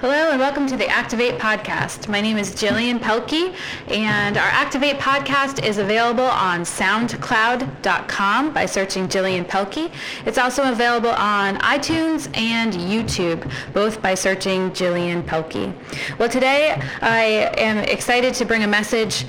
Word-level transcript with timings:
Hello 0.00 0.30
and 0.30 0.38
welcome 0.38 0.66
to 0.66 0.76
the 0.76 0.86
Activate 0.86 1.38
podcast. 1.38 2.08
My 2.08 2.20
name 2.20 2.36
is 2.36 2.50
Jillian 2.50 2.98
Pelkey 2.98 3.54
and 3.88 4.36
our 4.36 4.48
Activate 4.48 4.96
podcast 4.96 5.64
is 5.64 5.78
available 5.78 6.24
on 6.24 6.60
soundcloud.com 6.60 8.52
by 8.52 8.66
searching 8.66 9.08
Jillian 9.08 9.46
Pelkey. 9.46 9.90
It's 10.26 10.36
also 10.36 10.70
available 10.70 11.10
on 11.10 11.56
iTunes 11.60 12.28
and 12.36 12.74
YouTube, 12.74 13.50
both 13.72 14.02
by 14.02 14.14
searching 14.14 14.70
Jillian 14.72 15.22
Pelkey. 15.22 15.72
Well, 16.18 16.28
today 16.28 16.78
I 17.00 17.50
am 17.56 17.78
excited 17.78 18.34
to 18.34 18.44
bring 18.44 18.64
a 18.64 18.68
message 18.68 19.24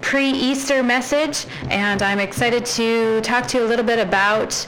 pre-Easter 0.00 0.82
message 0.82 1.46
and 1.70 2.02
I'm 2.02 2.18
excited 2.18 2.64
to 2.66 3.20
talk 3.20 3.46
to 3.48 3.58
you 3.58 3.64
a 3.64 3.68
little 3.68 3.84
bit 3.84 3.98
about 3.98 4.66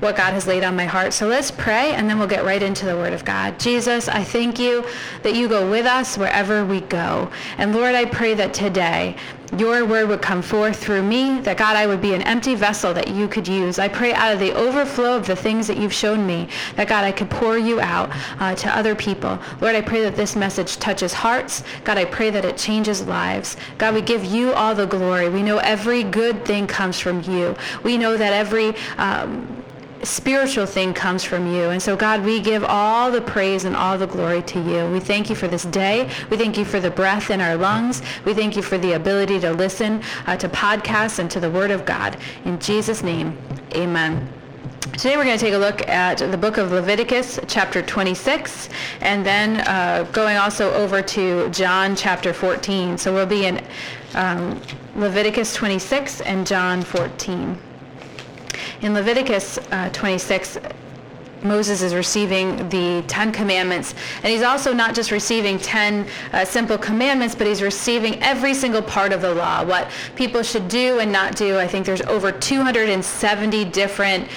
what 0.00 0.16
God 0.16 0.34
has 0.34 0.46
laid 0.46 0.62
on 0.64 0.76
my 0.76 0.84
heart. 0.84 1.12
So 1.12 1.26
let's 1.26 1.50
pray 1.50 1.92
and 1.92 2.08
then 2.08 2.18
we'll 2.18 2.28
get 2.28 2.44
right 2.44 2.62
into 2.62 2.86
the 2.86 2.96
word 2.96 3.12
of 3.12 3.24
God. 3.24 3.58
Jesus, 3.58 4.08
I 4.08 4.22
thank 4.22 4.58
you 4.58 4.84
that 5.22 5.34
you 5.34 5.48
go 5.48 5.70
with 5.70 5.86
us 5.86 6.18
wherever 6.18 6.64
we 6.64 6.80
go. 6.82 7.30
And 7.58 7.74
Lord, 7.74 7.94
I 7.94 8.04
pray 8.04 8.34
that 8.34 8.52
today 8.52 9.16
your 9.56 9.86
word 9.86 10.08
would 10.08 10.22
come 10.22 10.42
forth 10.42 10.76
through 10.76 11.02
me, 11.02 11.40
that 11.40 11.56
God, 11.56 11.76
I 11.76 11.86
would 11.86 12.00
be 12.00 12.14
an 12.14 12.22
empty 12.22 12.54
vessel 12.54 12.92
that 12.94 13.08
you 13.08 13.28
could 13.28 13.46
use. 13.46 13.78
I 13.78 13.88
pray 13.88 14.12
out 14.12 14.32
of 14.32 14.40
the 14.40 14.52
overflow 14.52 15.16
of 15.16 15.26
the 15.26 15.36
things 15.36 15.66
that 15.68 15.76
you've 15.76 15.92
shown 15.92 16.26
me, 16.26 16.48
that 16.74 16.88
God, 16.88 17.04
I 17.04 17.12
could 17.12 17.30
pour 17.30 17.56
you 17.56 17.80
out 17.80 18.10
uh, 18.40 18.54
to 18.56 18.76
other 18.76 18.94
people. 18.94 19.38
Lord, 19.60 19.76
I 19.76 19.82
pray 19.82 20.02
that 20.02 20.16
this 20.16 20.36
message 20.36 20.78
touches 20.78 21.12
hearts. 21.12 21.62
God, 21.84 21.96
I 21.96 22.04
pray 22.04 22.30
that 22.30 22.44
it 22.44 22.56
changes 22.56 23.06
lives. 23.06 23.56
God, 23.78 23.94
we 23.94 24.02
give 24.02 24.24
you 24.24 24.52
all 24.52 24.74
the 24.74 24.86
glory. 24.86 25.28
We 25.28 25.42
know 25.42 25.58
every 25.58 26.02
good 26.02 26.44
thing 26.44 26.66
comes 26.66 26.98
from 26.98 27.22
you. 27.22 27.54
We 27.84 27.96
know 27.96 28.16
that 28.16 28.32
every 28.32 28.74
um, 28.98 29.64
spiritual 30.02 30.66
thing 30.66 30.94
comes 30.94 31.24
from 31.24 31.52
you. 31.52 31.70
And 31.70 31.82
so, 31.82 31.96
God, 31.96 32.24
we 32.24 32.40
give 32.40 32.64
all 32.64 33.10
the 33.10 33.20
praise 33.20 33.64
and 33.64 33.76
all 33.76 33.98
the 33.98 34.06
glory 34.06 34.42
to 34.42 34.60
you. 34.60 34.90
We 34.90 35.00
thank 35.00 35.30
you 35.30 35.36
for 35.36 35.48
this 35.48 35.64
day. 35.64 36.10
We 36.30 36.36
thank 36.36 36.56
you 36.58 36.64
for 36.64 36.80
the 36.80 36.90
breath 36.90 37.30
in 37.30 37.40
our 37.40 37.56
lungs. 37.56 38.02
We 38.24 38.34
thank 38.34 38.56
you 38.56 38.62
for 38.62 38.78
the 38.78 38.92
ability 38.92 39.40
to 39.40 39.52
listen 39.52 40.02
uh, 40.26 40.36
to 40.36 40.48
podcasts 40.48 41.18
and 41.18 41.30
to 41.30 41.40
the 41.40 41.50
Word 41.50 41.70
of 41.70 41.84
God. 41.84 42.16
In 42.44 42.58
Jesus' 42.58 43.02
name, 43.02 43.36
amen. 43.74 44.28
Today 44.92 45.18
we're 45.18 45.24
going 45.24 45.38
to 45.38 45.44
take 45.44 45.52
a 45.52 45.58
look 45.58 45.86
at 45.88 46.18
the 46.18 46.38
book 46.38 46.56
of 46.56 46.72
Leviticus, 46.72 47.38
chapter 47.48 47.82
26, 47.82 48.70
and 49.02 49.26
then 49.26 49.60
uh, 49.68 50.04
going 50.12 50.38
also 50.38 50.72
over 50.72 51.02
to 51.02 51.50
John 51.50 51.94
chapter 51.94 52.32
14. 52.32 52.96
So 52.96 53.12
we'll 53.12 53.26
be 53.26 53.44
in 53.44 53.62
um, 54.14 54.58
Leviticus 54.94 55.54
26 55.54 56.22
and 56.22 56.46
John 56.46 56.80
14. 56.80 57.58
In 58.82 58.92
Leviticus 58.92 59.58
uh, 59.70 59.88
26, 59.90 60.58
Moses 61.42 61.82
is 61.82 61.94
receiving 61.94 62.68
the 62.68 63.02
Ten 63.06 63.32
Commandments. 63.32 63.94
And 64.22 64.32
he's 64.32 64.42
also 64.42 64.72
not 64.72 64.94
just 64.94 65.10
receiving 65.10 65.58
10 65.58 66.06
uh, 66.32 66.44
simple 66.44 66.76
commandments, 66.76 67.34
but 67.34 67.46
he's 67.46 67.62
receiving 67.62 68.22
every 68.22 68.54
single 68.54 68.82
part 68.82 69.12
of 69.12 69.20
the 69.22 69.34
law, 69.34 69.64
what 69.64 69.88
people 70.14 70.42
should 70.42 70.68
do 70.68 70.98
and 70.98 71.10
not 71.10 71.36
do. 71.36 71.58
I 71.58 71.66
think 71.66 71.86
there's 71.86 72.02
over 72.02 72.32
270 72.32 73.64
different 73.66 74.28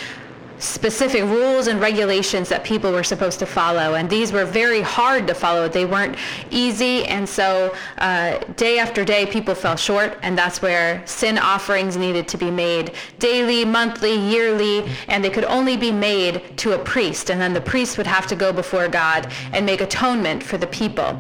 specific 0.60 1.24
rules 1.24 1.68
and 1.68 1.80
regulations 1.80 2.50
that 2.50 2.64
people 2.64 2.92
were 2.92 3.04
supposed 3.04 3.40
to 3.40 3.46
follow. 3.46 3.96
And 3.96 4.10
these 4.10 4.32
were 4.32 4.46
very 4.46 4.82
hard 4.82 5.28
to 5.28 5.34
follow. 5.34 5.68
They 5.68 5.86
weren't 5.86 6.18
easy. 6.52 7.06
And 7.06 7.28
so 7.28 7.74
uh, 7.98 8.40
day 8.56 8.80
after 8.80 9.04
day, 9.04 9.26
people 9.26 9.56
fell 9.56 9.76
short. 9.76 10.18
And 10.22 10.38
that's 10.38 10.62
where 10.62 11.06
sin 11.06 11.38
offerings 11.38 11.98
needed 11.98 12.28
to 12.30 12.38
be 12.38 12.52
made 12.52 12.94
daily, 13.20 13.66
monthly, 13.66 14.16
yearly. 14.16 14.90
And 15.08 15.24
they 15.24 15.30
could 15.30 15.46
only 15.46 15.78
be 15.78 15.92
made 15.92 16.58
to 16.58 16.74
a 16.74 16.80
priest. 16.80 17.32
And 17.32 17.40
then 17.40 17.54
the 17.54 17.62
priest 17.62 17.98
would 17.98 18.08
have 18.08 18.28
to 18.28 18.36
go 18.36 18.52
before 18.52 18.88
God 18.88 19.32
and 19.54 19.66
make 19.66 19.82
atonement 19.82 20.44
for 20.44 20.58
the 20.58 20.68
people 20.68 21.18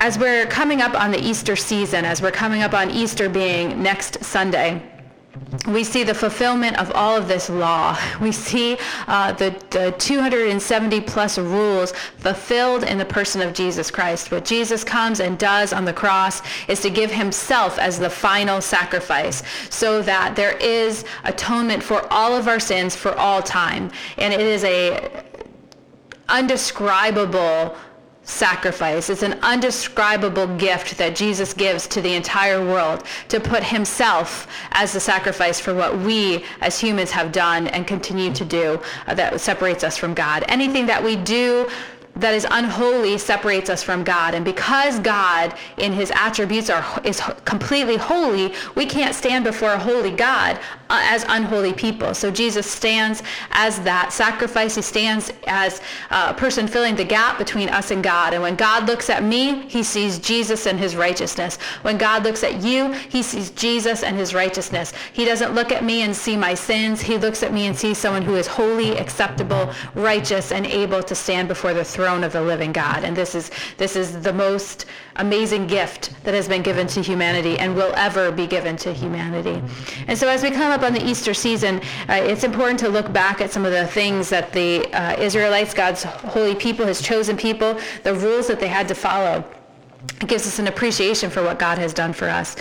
as 0.00 0.18
we're 0.18 0.46
coming 0.46 0.80
up 0.80 0.98
on 0.98 1.10
the 1.10 1.20
Easter 1.20 1.54
season, 1.54 2.06
as 2.06 2.22
we're 2.22 2.30
coming 2.30 2.62
up 2.62 2.72
on 2.72 2.90
Easter 2.90 3.28
being 3.28 3.82
next 3.82 4.24
Sunday, 4.24 4.82
we 5.68 5.84
see 5.84 6.04
the 6.04 6.14
fulfillment 6.14 6.78
of 6.78 6.90
all 6.92 7.16
of 7.16 7.28
this 7.28 7.48
law. 7.48 7.96
We 8.20 8.32
see 8.32 8.76
uh, 9.06 9.32
the, 9.32 9.50
the 9.70 9.94
270 9.98 11.00
plus 11.02 11.38
rules 11.38 11.92
fulfilled 12.18 12.84
in 12.84 12.98
the 12.98 13.04
person 13.04 13.40
of 13.40 13.54
Jesus 13.54 13.90
Christ. 13.90 14.30
What 14.30 14.44
Jesus 14.44 14.84
comes 14.84 15.20
and 15.20 15.38
does 15.38 15.72
on 15.72 15.84
the 15.84 15.92
cross 15.92 16.42
is 16.68 16.80
to 16.82 16.90
give 16.90 17.10
himself 17.10 17.78
as 17.78 17.98
the 17.98 18.10
final 18.10 18.60
sacrifice 18.60 19.42
so 19.70 20.02
that 20.02 20.36
there 20.36 20.56
is 20.58 21.04
atonement 21.24 21.82
for 21.82 22.06
all 22.12 22.36
of 22.36 22.46
our 22.46 22.60
sins 22.60 22.94
for 22.94 23.14
all 23.14 23.42
time. 23.42 23.90
And 24.18 24.34
it 24.34 24.40
is 24.40 24.64
a 24.64 25.24
undescribable 26.28 27.76
sacrifice. 28.22 29.10
It's 29.10 29.22
an 29.22 29.38
undescribable 29.42 30.46
gift 30.56 30.98
that 30.98 31.16
Jesus 31.16 31.52
gives 31.52 31.86
to 31.88 32.00
the 32.00 32.14
entire 32.14 32.64
world 32.64 33.04
to 33.28 33.40
put 33.40 33.62
himself 33.62 34.46
as 34.72 34.92
the 34.92 35.00
sacrifice 35.00 35.58
for 35.60 35.74
what 35.74 35.98
we 35.98 36.44
as 36.60 36.78
humans 36.78 37.10
have 37.10 37.32
done 37.32 37.66
and 37.68 37.86
continue 37.86 38.32
to 38.34 38.44
do 38.44 38.80
uh, 39.06 39.14
that 39.14 39.40
separates 39.40 39.84
us 39.84 39.96
from 39.96 40.14
God. 40.14 40.44
Anything 40.48 40.86
that 40.86 41.02
we 41.02 41.16
do 41.16 41.68
that 42.20 42.34
is 42.34 42.46
unholy 42.50 43.16
separates 43.18 43.70
us 43.70 43.82
from 43.82 44.04
God. 44.04 44.34
And 44.34 44.44
because 44.44 44.98
God 45.00 45.54
in 45.78 45.92
his 45.92 46.12
attributes 46.14 46.70
are 46.70 46.84
is 47.04 47.20
completely 47.44 47.96
holy, 47.96 48.52
we 48.74 48.86
can't 48.86 49.14
stand 49.14 49.44
before 49.44 49.72
a 49.72 49.78
holy 49.78 50.10
God 50.10 50.58
uh, 50.90 51.00
as 51.04 51.24
unholy 51.28 51.72
people. 51.72 52.12
So 52.14 52.30
Jesus 52.30 52.70
stands 52.70 53.22
as 53.52 53.80
that 53.80 54.12
sacrifice. 54.12 54.74
He 54.74 54.82
stands 54.82 55.32
as 55.46 55.80
a 56.10 56.34
person 56.34 56.68
filling 56.68 56.94
the 56.94 57.04
gap 57.04 57.38
between 57.38 57.68
us 57.70 57.90
and 57.90 58.02
God. 58.02 58.34
And 58.34 58.42
when 58.42 58.56
God 58.56 58.86
looks 58.86 59.08
at 59.08 59.22
me, 59.22 59.68
he 59.68 59.82
sees 59.82 60.18
Jesus 60.18 60.66
and 60.66 60.78
his 60.78 60.96
righteousness. 60.96 61.56
When 61.82 61.96
God 61.96 62.24
looks 62.24 62.44
at 62.44 62.62
you, 62.62 62.92
he 62.92 63.22
sees 63.22 63.50
Jesus 63.50 64.02
and 64.02 64.16
his 64.16 64.34
righteousness. 64.34 64.92
He 65.12 65.24
doesn't 65.24 65.54
look 65.54 65.72
at 65.72 65.84
me 65.84 66.02
and 66.02 66.14
see 66.14 66.36
my 66.36 66.54
sins. 66.54 67.00
He 67.00 67.16
looks 67.16 67.42
at 67.42 67.52
me 67.52 67.66
and 67.66 67.76
sees 67.76 67.96
someone 67.96 68.22
who 68.22 68.36
is 68.36 68.46
holy, 68.46 68.98
acceptable, 68.98 69.72
righteous, 69.94 70.52
and 70.52 70.66
able 70.66 71.02
to 71.02 71.14
stand 71.14 71.48
before 71.48 71.72
the 71.72 71.84
throne 71.84 72.09
of 72.18 72.32
the 72.32 72.40
living 72.40 72.72
God. 72.72 73.04
And 73.04 73.16
this 73.16 73.34
is 73.34 73.50
this 73.76 73.96
is 73.96 74.20
the 74.20 74.32
most 74.32 74.86
amazing 75.16 75.66
gift 75.66 76.12
that 76.24 76.34
has 76.34 76.48
been 76.48 76.62
given 76.62 76.86
to 76.88 77.02
humanity 77.02 77.58
and 77.58 77.74
will 77.74 77.92
ever 77.94 78.30
be 78.32 78.46
given 78.46 78.76
to 78.76 78.92
humanity. 78.92 79.62
And 80.06 80.18
so 80.18 80.28
as 80.28 80.42
we 80.42 80.50
come 80.50 80.72
up 80.72 80.82
on 80.82 80.92
the 80.92 81.04
Easter 81.06 81.34
season, 81.34 81.80
uh, 82.08 82.14
it's 82.14 82.44
important 82.44 82.78
to 82.80 82.88
look 82.88 83.12
back 83.12 83.40
at 83.40 83.50
some 83.50 83.64
of 83.64 83.72
the 83.72 83.86
things 83.86 84.28
that 84.30 84.52
the 84.52 84.92
uh, 84.92 85.20
Israelites, 85.20 85.74
God's 85.74 86.02
holy 86.02 86.54
people, 86.54 86.86
his 86.86 87.00
chosen 87.00 87.36
people, 87.36 87.78
the 88.02 88.14
rules 88.14 88.46
that 88.48 88.60
they 88.60 88.68
had 88.68 88.88
to 88.88 88.94
follow. 88.94 89.44
It 90.20 90.28
gives 90.28 90.46
us 90.46 90.58
an 90.58 90.66
appreciation 90.66 91.30
for 91.30 91.42
what 91.42 91.58
God 91.58 91.78
has 91.78 91.92
done 91.92 92.12
for 92.12 92.28
us. 92.28 92.56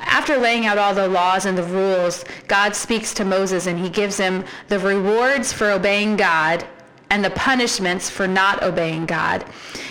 After 0.00 0.36
laying 0.38 0.66
out 0.66 0.78
all 0.78 0.94
the 0.94 1.08
laws 1.08 1.46
and 1.46 1.56
the 1.56 1.62
rules, 1.64 2.24
God 2.48 2.74
speaks 2.74 3.14
to 3.14 3.24
Moses 3.24 3.66
and 3.66 3.78
he 3.78 3.88
gives 3.88 4.16
him 4.16 4.44
the 4.68 4.78
rewards 4.78 5.52
for 5.52 5.70
obeying 5.70 6.16
God 6.16 6.66
and 7.12 7.22
the 7.22 7.30
punishments 7.30 8.08
for 8.08 8.26
not 8.26 8.62
obeying 8.62 9.04
God. 9.04 9.44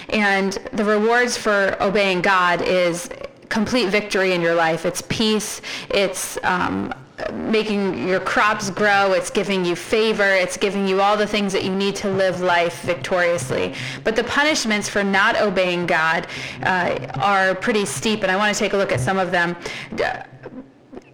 And 0.09 0.53
the 0.73 0.83
rewards 0.83 1.37
for 1.37 1.77
obeying 1.79 2.23
God 2.23 2.63
is 2.63 3.09
complete 3.47 3.89
victory 3.89 4.33
in 4.33 4.41
your 4.41 4.55
life. 4.55 4.87
It's 4.87 5.03
peace. 5.07 5.61
It's 5.91 6.43
um, 6.43 6.91
making 7.31 8.07
your 8.07 8.21
crops 8.21 8.71
grow. 8.71 9.13
It's 9.13 9.29
giving 9.29 9.63
you 9.63 9.75
favor. 9.75 10.27
It's 10.27 10.57
giving 10.57 10.87
you 10.87 10.99
all 10.99 11.15
the 11.15 11.27
things 11.27 11.53
that 11.53 11.63
you 11.63 11.75
need 11.75 11.95
to 11.97 12.09
live 12.09 12.41
life 12.41 12.81
victoriously. 12.81 13.75
But 14.03 14.15
the 14.15 14.23
punishments 14.23 14.89
for 14.89 15.03
not 15.03 15.39
obeying 15.39 15.85
God 15.85 16.25
uh, 16.63 16.97
are 17.19 17.53
pretty 17.53 17.85
steep, 17.85 18.23
and 18.23 18.31
I 18.31 18.35
want 18.35 18.51
to 18.51 18.57
take 18.57 18.73
a 18.73 18.77
look 18.77 18.91
at 18.91 18.99
some 18.99 19.19
of 19.19 19.29
them 19.29 19.55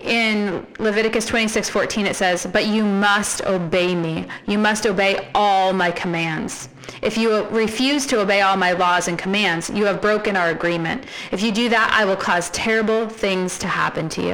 in 0.01 0.65
Leviticus 0.79 1.25
26:14 1.25 2.05
it 2.05 2.15
says, 2.15 2.45
"But 2.45 2.65
you 2.65 2.83
must 2.83 3.41
obey 3.45 3.95
me. 3.95 4.27
You 4.45 4.57
must 4.57 4.85
obey 4.85 5.29
all 5.33 5.73
my 5.73 5.91
commands." 5.91 6.69
If 7.01 7.17
you 7.17 7.45
refuse 7.47 8.05
to 8.07 8.19
obey 8.21 8.41
all 8.41 8.57
my 8.57 8.71
laws 8.71 9.07
and 9.07 9.17
commands, 9.17 9.69
you 9.69 9.85
have 9.85 10.01
broken 10.01 10.35
our 10.35 10.49
agreement. 10.49 11.05
If 11.31 11.43
you 11.43 11.51
do 11.51 11.69
that, 11.69 11.91
I 11.93 12.05
will 12.05 12.15
cause 12.15 12.49
terrible 12.51 13.07
things 13.07 13.57
to 13.59 13.67
happen 13.67 14.09
to 14.09 14.21
you. 14.21 14.33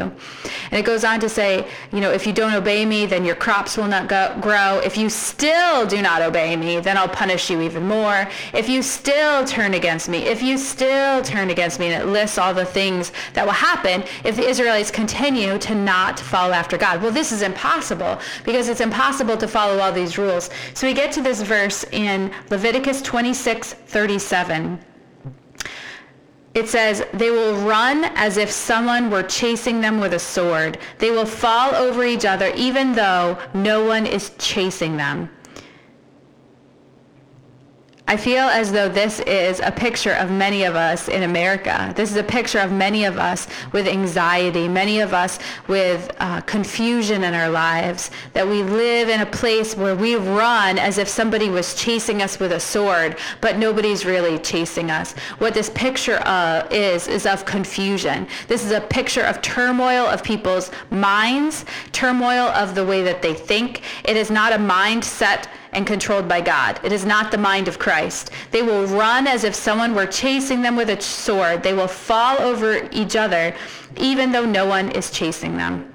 And 0.72 0.80
it 0.80 0.86
goes 0.86 1.04
on 1.04 1.20
to 1.20 1.30
say, 1.30 1.68
you 1.92 2.00
know, 2.00 2.12
if 2.12 2.26
you 2.26 2.34
don't 2.34 2.54
obey 2.54 2.86
me, 2.86 3.06
then 3.06 3.26
your 3.26 3.36
crops 3.36 3.78
will 3.78 3.88
not 3.88 4.08
go, 4.08 4.36
grow. 4.42 4.80
If 4.80 4.98
you 4.98 5.10
still 5.10 5.86
do 5.86 6.02
not 6.02 6.22
obey 6.22 6.56
me, 6.56 6.80
then 6.80 6.98
I'll 6.98 7.08
punish 7.08 7.50
you 7.50 7.62
even 7.62 7.86
more. 7.88 8.30
If 8.54 8.70
you 8.70 8.82
still 8.82 9.46
turn 9.46 9.74
against 9.74 10.10
me, 10.10 10.20
if 10.20 10.42
you 10.42 10.58
still 10.58 11.22
turn 11.22 11.50
against 11.50 11.80
me, 11.80 11.88
and 11.88 12.04
it 12.04 12.12
lists 12.12 12.38
all 12.38 12.54
the 12.54 12.66
things 12.66 13.12
that 13.34 13.46
will 13.46 13.54
happen 13.54 14.04
if 14.24 14.36
the 14.36 14.48
Israelites 14.48 14.92
continue 14.92 15.58
to 15.60 15.76
not 15.76 16.20
follow 16.20 16.54
after 16.54 16.78
God. 16.78 17.02
Well, 17.02 17.12
this 17.12 17.32
is 17.32 17.42
impossible 17.42 18.20
because 18.46 18.70
it's 18.70 18.82
impossible 18.82 19.38
to 19.38 19.48
follow 19.48 19.80
all 19.80 19.92
these 19.92 20.18
rules. 20.18 20.50
So 20.74 20.88
we 20.88 20.94
get 20.94 21.12
to 21.14 21.22
this 21.22 21.42
verse 21.42 21.84
in 21.92 22.32
Leviticus 22.50 23.02
26, 23.02 23.74
37. 23.74 24.80
It 26.54 26.70
says, 26.70 27.04
they 27.14 27.32
will 27.32 27.56
run 27.66 28.04
as 28.16 28.38
if 28.38 28.52
someone 28.52 29.10
were 29.10 29.24
chasing 29.24 29.82
them 29.82 30.00
with 30.00 30.14
a 30.14 30.20
sword. 30.20 30.78
They 31.00 31.10
will 31.10 31.26
fall 31.26 31.74
over 31.74 32.04
each 32.04 32.26
other 32.26 32.52
even 32.56 32.94
though 32.94 33.40
no 33.56 33.84
one 33.86 34.06
is 34.06 34.32
chasing 34.38 34.98
them. 34.98 35.30
I 38.14 38.18
feel 38.18 38.44
as 38.44 38.72
though 38.72 38.90
this 38.90 39.22
is 39.22 39.60
a 39.60 39.72
picture 39.72 40.12
of 40.12 40.30
many 40.30 40.66
of 40.66 40.76
us 40.76 41.08
in 41.08 41.24
America. 41.24 41.92
This 41.96 42.12
is 42.12 42.18
a 42.18 42.24
picture 42.24 42.60
of 42.60 42.72
many 42.72 43.06
of 43.06 43.18
us 43.18 43.48
with 43.72 43.88
anxiety, 43.88 44.68
many 44.68 45.00
of 45.00 45.16
us 45.16 45.40
with 45.68 46.16
uh, 46.20 46.42
confusion 46.42 47.24
in 47.24 47.34
our 47.34 47.50
lives, 47.50 48.12
that 48.34 48.48
we 48.48 48.62
live 48.62 49.10
in 49.10 49.22
a 49.22 49.26
place 49.26 49.76
where 49.76 49.96
we 49.96 50.16
run 50.16 50.78
as 50.78 51.00
if 51.00 51.08
somebody 51.08 51.50
was 51.50 51.74
chasing 51.74 52.22
us 52.22 52.40
with 52.40 52.52
a 52.52 52.60
sword, 52.60 53.18
but 53.42 53.58
nobody's 53.58 54.06
really 54.06 54.38
chasing 54.38 54.92
us. 54.92 55.14
What 55.40 55.56
this 55.56 55.72
picture 55.72 56.20
uh, 56.24 56.68
is, 56.70 57.08
is 57.08 57.26
of 57.26 57.46
confusion. 57.46 58.28
This 58.48 58.64
is 58.64 58.74
a 58.74 58.82
picture 58.82 59.24
of 59.24 59.42
turmoil 59.42 60.06
of 60.06 60.24
people's 60.24 60.70
minds, 60.92 61.66
turmoil 61.94 62.50
of 62.50 62.76
the 62.76 62.86
way 62.86 63.02
that 63.02 63.24
they 63.24 63.34
think. 63.34 63.82
It 64.04 64.16
is 64.16 64.30
not 64.30 64.54
a 64.54 64.58
mindset 64.58 65.48
and 65.74 65.86
controlled 65.86 66.28
by 66.28 66.42
God. 66.42 66.80
It 66.84 66.92
is 66.92 67.06
not 67.06 67.32
the 67.32 67.38
mind 67.38 67.68
of 67.68 67.80
Christ. 67.80 68.32
They 68.52 68.62
will 68.62 68.86
run 68.88 69.28
as 69.28 69.44
if 69.44 69.56
someone 69.56 69.94
were 69.94 70.06
chasing 70.06 70.62
them 70.62 70.76
with 70.76 70.90
a 70.90 71.02
sword. 71.02 71.64
They 71.64 71.74
will 71.74 71.88
fall 71.88 72.42
over 72.42 72.88
each 72.92 73.16
other 73.16 73.56
even 73.98 74.32
though 74.32 74.46
no 74.46 74.66
one 74.66 74.90
is 74.92 75.12
chasing 75.12 75.58
them 75.58 75.93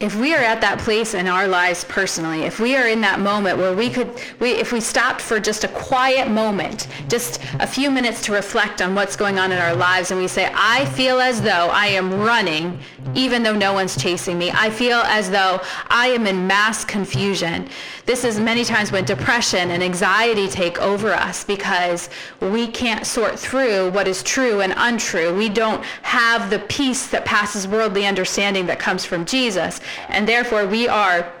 if 0.00 0.14
we 0.14 0.32
are 0.32 0.42
at 0.42 0.60
that 0.60 0.78
place 0.78 1.14
in 1.14 1.26
our 1.26 1.48
lives 1.48 1.82
personally, 1.84 2.42
if 2.42 2.60
we 2.60 2.76
are 2.76 2.86
in 2.86 3.00
that 3.00 3.18
moment 3.18 3.58
where 3.58 3.74
we 3.74 3.90
could, 3.90 4.08
we, 4.38 4.52
if 4.52 4.72
we 4.72 4.80
stopped 4.80 5.20
for 5.20 5.40
just 5.40 5.64
a 5.64 5.68
quiet 5.68 6.30
moment, 6.30 6.86
just 7.08 7.40
a 7.58 7.66
few 7.66 7.90
minutes 7.90 8.22
to 8.22 8.32
reflect 8.32 8.80
on 8.80 8.94
what's 8.94 9.16
going 9.16 9.40
on 9.40 9.50
in 9.50 9.58
our 9.58 9.74
lives, 9.74 10.12
and 10.12 10.20
we 10.20 10.28
say, 10.28 10.52
I 10.54 10.84
feel 10.84 11.18
as 11.18 11.42
though 11.42 11.68
I 11.72 11.86
am 11.86 12.20
running 12.20 12.78
even 13.14 13.42
though 13.42 13.56
no 13.56 13.72
one's 13.72 14.00
chasing 14.00 14.38
me. 14.38 14.50
I 14.52 14.70
feel 14.70 14.98
as 14.98 15.30
though 15.30 15.60
I 15.88 16.08
am 16.08 16.26
in 16.26 16.46
mass 16.46 16.84
confusion. 16.84 17.68
This 18.06 18.24
is 18.24 18.38
many 18.38 18.64
times 18.64 18.92
when 18.92 19.04
depression 19.04 19.70
and 19.70 19.82
anxiety 19.82 20.48
take 20.48 20.80
over 20.80 21.12
us 21.12 21.44
because 21.44 22.10
we 22.40 22.66
can't 22.68 23.06
sort 23.06 23.38
through 23.38 23.90
what 23.90 24.08
is 24.08 24.22
true 24.22 24.60
and 24.60 24.72
untrue. 24.76 25.34
We 25.36 25.48
don't 25.48 25.84
have 26.02 26.50
the 26.50 26.58
peace 26.60 27.06
that 27.08 27.24
passes 27.24 27.66
worldly 27.66 28.06
understanding 28.06 28.66
that 28.66 28.78
comes 28.78 29.04
from 29.04 29.24
Jesus. 29.24 29.80
And 30.08 30.26
therefore 30.28 30.66
we 30.66 30.88
are 30.88 31.32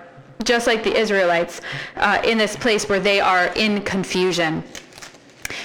just 0.44 0.66
like 0.66 0.84
the 0.84 0.96
Israelites 0.96 1.60
uh, 1.96 2.20
in 2.24 2.38
this 2.38 2.56
place 2.56 2.88
where 2.88 3.00
they 3.00 3.20
are 3.20 3.46
in 3.54 3.82
confusion. 3.82 4.62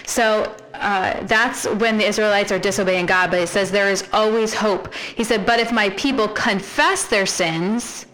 So 0.06 0.56
uh, 0.74 1.24
that's 1.25 1.65
when 1.65 1.97
the 1.97 2.06
Israelites 2.06 2.51
are 2.51 2.59
disobeying 2.59 3.06
God, 3.06 3.30
but 3.30 3.39
it 3.39 3.47
says 3.47 3.71
there 3.71 3.89
is 3.89 4.07
always 4.12 4.53
hope. 4.53 4.94
He 4.94 5.24
said, 5.24 5.45
but 5.45 5.59
if 5.59 5.71
my 5.71 5.89
people 5.91 6.27
confess 6.27 7.06
their 7.06 7.25
sins, 7.25 8.06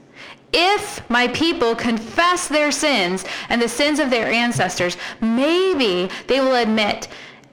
if 0.51 1.07
my 1.09 1.27
people 1.29 1.75
confess 1.75 2.47
their 2.47 2.71
sins 2.71 3.23
and 3.49 3.61
the 3.61 3.69
sins 3.69 3.99
of 3.99 4.09
their 4.09 4.27
ancestors, 4.27 4.97
maybe 5.21 6.09
they 6.27 6.41
will 6.41 6.55
admit 6.55 7.07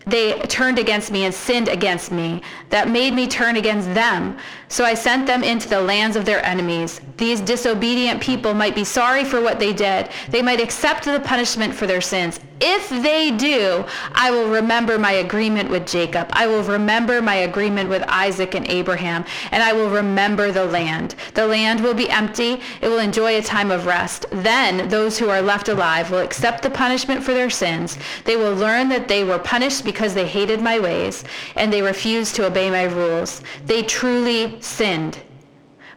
they 0.07 0.39
turned 0.43 0.79
against 0.79 1.11
me 1.11 1.25
and 1.25 1.35
sinned 1.35 1.69
against 1.69 2.13
me. 2.13 2.41
That 2.71 2.89
made 2.89 3.13
me 3.13 3.27
turn 3.27 3.57
against 3.57 3.93
them. 3.93 4.39
So 4.69 4.85
I 4.85 4.95
sent 4.95 5.27
them 5.27 5.45
into 5.45 5.69
the 5.69 5.81
lands 5.81 6.17
of 6.17 6.25
their 6.25 6.45
enemies. 6.45 7.01
These 7.17 7.41
disobedient 7.41 8.21
people 8.21 8.53
might 8.53 8.75
be 8.75 8.85
sorry 8.85 9.25
for 9.25 9.41
what 9.41 9.59
they 9.59 9.73
did. 9.73 10.09
They 10.29 10.43
might 10.43 10.61
accept 10.61 11.05
the 11.05 11.21
punishment 11.21 11.75
for 11.75 11.87
their 11.87 12.01
sins. 12.01 12.41
If 12.59 12.89
they 12.89 13.31
do, 13.33 13.85
I 14.15 14.31
will 14.31 14.49
remember 14.49 14.99
my 14.99 15.13
agreement 15.13 15.69
with 15.69 15.87
Jacob. 15.87 16.29
I 16.33 16.47
will 16.47 16.63
remember 16.63 17.21
my 17.21 17.35
agreement 17.35 17.91
with 17.91 18.03
Isaac 18.09 18.55
and 18.55 18.67
Abraham, 18.67 19.27
and 19.53 19.63
I 19.63 19.75
will 19.75 19.91
remember 19.91 20.51
the 20.51 20.65
land. 20.65 21.17
The 21.35 21.47
land 21.47 21.81
will 21.81 21.93
be 21.93 22.09
empty. 22.09 22.61
It 22.81 22.89
will 22.89 22.99
enjoy 22.99 23.37
a 23.37 23.43
time 23.43 23.71
of 23.71 23.85
rest. 23.85 24.25
Then 24.31 24.89
those 24.89 25.19
who 25.19 25.29
are 25.29 25.43
left 25.43 25.69
alive 25.69 26.11
will 26.11 26.21
accept 26.21 26.63
the 26.63 26.71
punishment 26.71 27.23
for 27.23 27.35
their 27.35 27.51
sins. 27.51 27.99
They 28.25 28.37
will 28.37 28.55
learn 28.55 28.89
that 28.89 29.07
they 29.07 29.23
were 29.23 29.39
punished 29.39 29.85
because 29.85 30.15
they 30.15 30.27
hated 30.27 30.63
my 30.63 30.81
ways, 30.81 31.25
and 31.57 31.71
they 31.71 31.83
refused 31.83 32.37
to 32.37 32.47
obey 32.47 32.71
my 32.71 32.85
rules. 32.85 33.43
They 33.67 33.83
truly 33.83 34.56
sinned. 34.61 35.19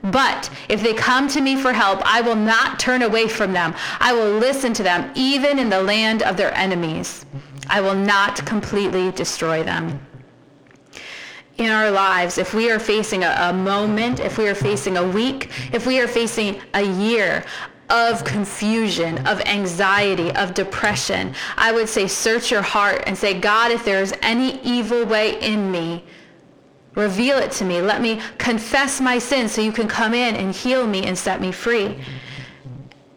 But 0.01 0.49
if 0.69 0.81
they 0.81 0.93
come 0.93 1.27
to 1.29 1.41
me 1.41 1.55
for 1.57 1.73
help, 1.73 2.01
I 2.05 2.21
will 2.21 2.35
not 2.35 2.79
turn 2.79 3.01
away 3.01 3.27
from 3.27 3.51
them. 3.51 3.75
I 3.99 4.13
will 4.13 4.37
listen 4.37 4.73
to 4.73 4.83
them, 4.83 5.11
even 5.15 5.59
in 5.59 5.69
the 5.69 5.83
land 5.83 6.23
of 6.23 6.37
their 6.37 6.55
enemies. 6.55 7.25
I 7.69 7.81
will 7.81 7.95
not 7.95 8.45
completely 8.45 9.11
destroy 9.11 9.63
them. 9.63 9.99
In 11.57 11.69
our 11.69 11.91
lives, 11.91 12.37
if 12.37 12.53
we 12.53 12.71
are 12.71 12.79
facing 12.79 13.25
a, 13.25 13.35
a 13.49 13.53
moment, 13.53 14.21
if 14.21 14.37
we 14.37 14.47
are 14.47 14.55
facing 14.55 14.95
a 14.95 15.05
week, 15.05 15.51
if 15.73 15.85
we 15.85 15.99
are 15.99 16.07
facing 16.07 16.61
a 16.73 16.83
year 16.83 17.43
of 17.89 18.23
confusion, 18.23 19.17
of 19.27 19.41
anxiety, 19.41 20.31
of 20.35 20.53
depression, 20.53 21.33
I 21.57 21.73
would 21.73 21.89
say 21.89 22.07
search 22.07 22.49
your 22.49 22.61
heart 22.61 23.03
and 23.07 23.17
say, 23.17 23.37
God, 23.37 23.71
if 23.71 23.83
there 23.83 24.01
is 24.01 24.13
any 24.21 24.61
evil 24.61 25.05
way 25.05 25.39
in 25.41 25.69
me, 25.69 26.05
Reveal 26.99 27.37
it 27.37 27.51
to 27.53 27.65
me. 27.65 27.81
Let 27.81 28.01
me 28.01 28.19
confess 28.37 28.99
my 28.99 29.19
sins 29.19 29.53
so 29.53 29.61
you 29.61 29.71
can 29.71 29.87
come 29.87 30.13
in 30.13 30.35
and 30.35 30.53
heal 30.53 30.85
me 30.85 31.05
and 31.05 31.17
set 31.17 31.39
me 31.39 31.51
free. 31.53 31.97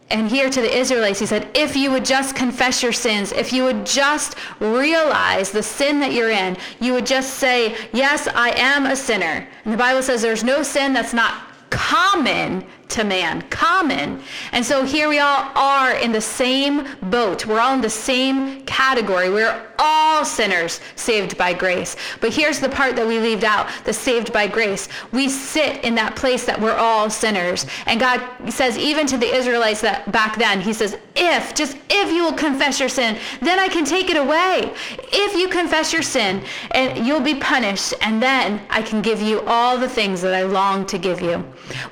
And 0.09 0.29
here 0.29 0.49
to 0.49 0.61
the 0.61 0.77
Israelites, 0.77 1.19
he 1.19 1.25
said, 1.25 1.49
if 1.53 1.75
you 1.75 1.91
would 1.91 2.05
just 2.05 2.33
confess 2.33 2.81
your 2.81 2.93
sins, 2.93 3.33
if 3.33 3.51
you 3.51 3.63
would 3.65 3.85
just 3.85 4.35
realize 4.59 5.51
the 5.51 5.63
sin 5.63 5.99
that 5.99 6.13
you're 6.13 6.31
in, 6.31 6.55
you 6.79 6.93
would 6.93 7.05
just 7.05 7.35
say, 7.35 7.75
yes, 7.91 8.27
I 8.27 8.51
am 8.51 8.85
a 8.85 8.95
sinner. 8.95 9.47
And 9.65 9.73
the 9.73 9.77
Bible 9.77 10.01
says 10.01 10.21
there's 10.21 10.43
no 10.43 10.63
sin 10.63 10.93
that's 10.93 11.13
not 11.13 11.49
common 11.69 12.65
to 12.93 13.03
man, 13.03 13.41
common. 13.49 14.21
And 14.51 14.65
so 14.65 14.83
here 14.83 15.09
we 15.09 15.19
all 15.19 15.51
are 15.55 15.95
in 15.95 16.11
the 16.11 16.21
same 16.21 16.87
boat. 17.03 17.45
We're 17.45 17.59
all 17.59 17.73
in 17.73 17.81
the 17.81 17.89
same 17.89 18.63
category. 18.65 19.29
We're 19.29 19.67
all 19.79 20.23
sinners 20.23 20.79
saved 20.95 21.37
by 21.37 21.53
grace. 21.53 21.95
But 22.21 22.33
here's 22.33 22.59
the 22.59 22.69
part 22.69 22.95
that 22.95 23.07
we 23.07 23.19
leave 23.19 23.43
out, 23.43 23.69
the 23.83 23.93
saved 23.93 24.31
by 24.31 24.47
grace. 24.47 24.87
We 25.11 25.27
sit 25.27 25.83
in 25.83 25.95
that 25.95 26.15
place 26.15 26.45
that 26.45 26.59
we're 26.59 26.75
all 26.75 27.09
sinners. 27.09 27.65
And 27.85 27.99
God 27.99 28.21
says 28.49 28.77
even 28.77 29.07
to 29.07 29.17
the 29.17 29.33
Israelites 29.33 29.81
that 29.81 30.11
back 30.11 30.37
then, 30.37 30.61
he 30.61 30.73
says, 30.73 30.97
if, 31.15 31.53
just 31.53 31.77
if 31.89 32.11
you 32.11 32.23
will 32.23 32.33
confess 32.33 32.79
your 32.79 32.89
sin, 32.89 33.17
then 33.41 33.59
I 33.59 33.67
can 33.67 33.85
take 33.85 34.09
it 34.09 34.17
away. 34.17 34.73
If 35.11 35.35
you 35.35 35.47
confess 35.47 35.91
your 35.93 36.01
sin, 36.01 36.43
and 36.71 37.05
you'll 37.05 37.21
be 37.21 37.35
punished, 37.35 37.93
and 38.01 38.21
then 38.21 38.61
I 38.69 38.81
can 38.81 39.01
give 39.01 39.21
you 39.21 39.41
all 39.41 39.77
the 39.77 39.89
things 39.89 40.21
that 40.21 40.33
I 40.33 40.43
long 40.43 40.85
to 40.87 40.97
give 40.97 41.21
you. 41.21 41.43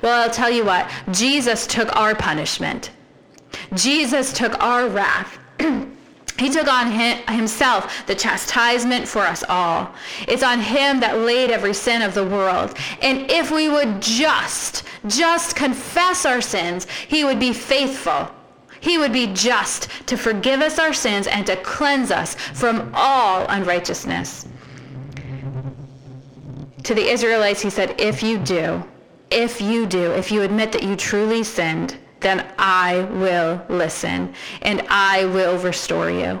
Well, 0.02 0.22
I'll 0.22 0.30
tell 0.30 0.50
you 0.50 0.64
what, 0.64 0.90
Jesus 1.10 1.66
took 1.66 1.94
our 1.96 2.14
punishment. 2.14 2.90
Jesus 3.74 4.32
took 4.32 4.58
our 4.62 4.88
wrath. 4.88 5.38
He 6.38 6.50
took 6.50 6.66
on 6.66 6.90
himself 7.28 8.06
the 8.06 8.16
chastisement 8.16 9.06
for 9.06 9.20
us 9.20 9.44
all. 9.48 9.92
It's 10.26 10.42
on 10.42 10.60
him 10.60 10.98
that 10.98 11.18
laid 11.18 11.50
every 11.50 11.74
sin 11.74 12.02
of 12.02 12.14
the 12.14 12.24
world. 12.24 12.76
And 13.00 13.30
if 13.30 13.52
we 13.52 13.68
would 13.68 14.00
just, 14.00 14.84
just 15.06 15.54
confess 15.54 16.26
our 16.26 16.40
sins, 16.40 16.88
he 17.06 17.22
would 17.22 17.38
be 17.38 17.52
faithful. 17.52 18.28
He 18.80 18.98
would 18.98 19.12
be 19.12 19.28
just 19.28 19.88
to 20.06 20.16
forgive 20.16 20.60
us 20.62 20.80
our 20.80 20.92
sins 20.92 21.28
and 21.28 21.46
to 21.46 21.54
cleanse 21.56 22.10
us 22.10 22.34
from 22.34 22.90
all 22.92 23.46
unrighteousness. 23.48 24.48
To 26.82 26.94
the 26.94 27.08
Israelites, 27.08 27.60
he 27.60 27.70
said, 27.70 28.00
if 28.00 28.20
you 28.20 28.38
do, 28.38 28.82
if 29.32 29.60
you 29.60 29.86
do, 29.86 30.12
if 30.12 30.30
you 30.30 30.42
admit 30.42 30.72
that 30.72 30.82
you 30.82 30.94
truly 30.94 31.42
sinned, 31.42 31.96
then 32.20 32.46
I 32.58 33.00
will 33.04 33.60
listen 33.68 34.34
and 34.62 34.82
I 34.88 35.24
will 35.26 35.58
restore 35.58 36.10
you. 36.10 36.40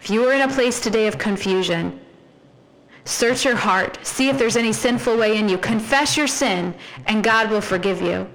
If 0.00 0.08
you 0.08 0.26
are 0.26 0.32
in 0.32 0.42
a 0.42 0.52
place 0.52 0.80
today 0.80 1.06
of 1.06 1.18
confusion, 1.18 2.00
search 3.04 3.44
your 3.44 3.56
heart, 3.56 3.98
see 4.04 4.28
if 4.28 4.38
there's 4.38 4.56
any 4.56 4.72
sinful 4.72 5.16
way 5.16 5.36
in 5.36 5.48
you, 5.48 5.58
confess 5.58 6.16
your 6.16 6.26
sin, 6.26 6.74
and 7.06 7.22
God 7.22 7.50
will 7.50 7.60
forgive 7.60 8.00
you. 8.00 8.26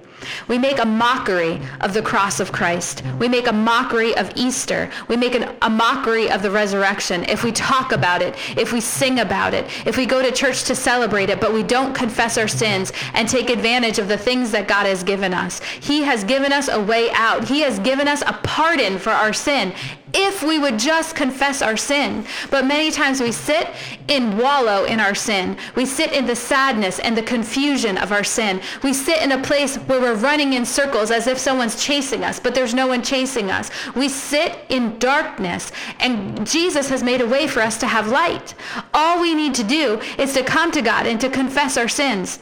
We 0.48 0.58
make 0.58 0.78
a 0.78 0.84
mockery 0.84 1.60
of 1.80 1.94
the 1.94 2.02
cross 2.02 2.40
of 2.40 2.52
Christ. 2.52 3.02
We 3.18 3.28
make 3.28 3.46
a 3.46 3.52
mockery 3.52 4.16
of 4.16 4.30
Easter. 4.36 4.90
We 5.08 5.16
make 5.16 5.34
an, 5.34 5.54
a 5.62 5.70
mockery 5.70 6.30
of 6.30 6.42
the 6.42 6.50
resurrection 6.50 7.24
if 7.24 7.44
we 7.44 7.52
talk 7.52 7.92
about 7.92 8.22
it, 8.22 8.34
if 8.56 8.72
we 8.72 8.80
sing 8.80 9.20
about 9.20 9.54
it, 9.54 9.66
if 9.86 9.96
we 9.96 10.06
go 10.06 10.22
to 10.22 10.30
church 10.30 10.64
to 10.64 10.74
celebrate 10.74 11.30
it, 11.30 11.40
but 11.40 11.52
we 11.52 11.62
don't 11.62 11.94
confess 11.94 12.38
our 12.38 12.48
sins 12.48 12.92
and 13.14 13.28
take 13.28 13.50
advantage 13.50 13.98
of 13.98 14.08
the 14.08 14.18
things 14.18 14.50
that 14.50 14.68
God 14.68 14.86
has 14.86 15.02
given 15.02 15.32
us. 15.34 15.60
He 15.80 16.02
has 16.02 16.24
given 16.24 16.52
us 16.52 16.68
a 16.68 16.80
way 16.80 17.10
out. 17.12 17.44
He 17.44 17.60
has 17.60 17.78
given 17.78 18.08
us 18.08 18.22
a 18.22 18.32
pardon 18.42 18.98
for 18.98 19.10
our 19.10 19.32
sin 19.32 19.72
if 20.14 20.42
we 20.42 20.58
would 20.58 20.78
just 20.78 21.14
confess 21.14 21.62
our 21.62 21.76
sin. 21.76 22.24
But 22.50 22.66
many 22.66 22.90
times 22.90 23.20
we 23.20 23.32
sit 23.32 23.70
and 24.08 24.38
wallow 24.38 24.84
in 24.84 25.00
our 25.00 25.14
sin. 25.14 25.56
We 25.74 25.86
sit 25.86 26.12
in 26.12 26.26
the 26.26 26.36
sadness 26.36 26.98
and 26.98 27.16
the 27.16 27.22
confusion 27.22 27.96
of 27.96 28.12
our 28.12 28.24
sin. 28.24 28.60
We 28.82 28.92
sit 28.92 29.22
in 29.22 29.32
a 29.32 29.42
place 29.42 29.76
where 29.76 30.00
we're 30.00 30.14
running 30.14 30.52
in 30.52 30.66
circles 30.66 31.10
as 31.10 31.26
if 31.26 31.38
someone's 31.38 31.82
chasing 31.82 32.24
us, 32.24 32.38
but 32.38 32.54
there's 32.54 32.74
no 32.74 32.86
one 32.86 33.02
chasing 33.02 33.50
us. 33.50 33.70
We 33.94 34.08
sit 34.08 34.58
in 34.68 34.98
darkness, 34.98 35.72
and 36.00 36.46
Jesus 36.46 36.88
has 36.90 37.02
made 37.02 37.20
a 37.20 37.26
way 37.26 37.46
for 37.46 37.60
us 37.60 37.78
to 37.78 37.86
have 37.86 38.08
light. 38.08 38.54
All 38.92 39.20
we 39.20 39.34
need 39.34 39.54
to 39.54 39.64
do 39.64 40.00
is 40.18 40.34
to 40.34 40.42
come 40.42 40.70
to 40.72 40.82
God 40.82 41.06
and 41.06 41.20
to 41.20 41.28
confess 41.28 41.76
our 41.76 41.88
sins. 41.88 42.38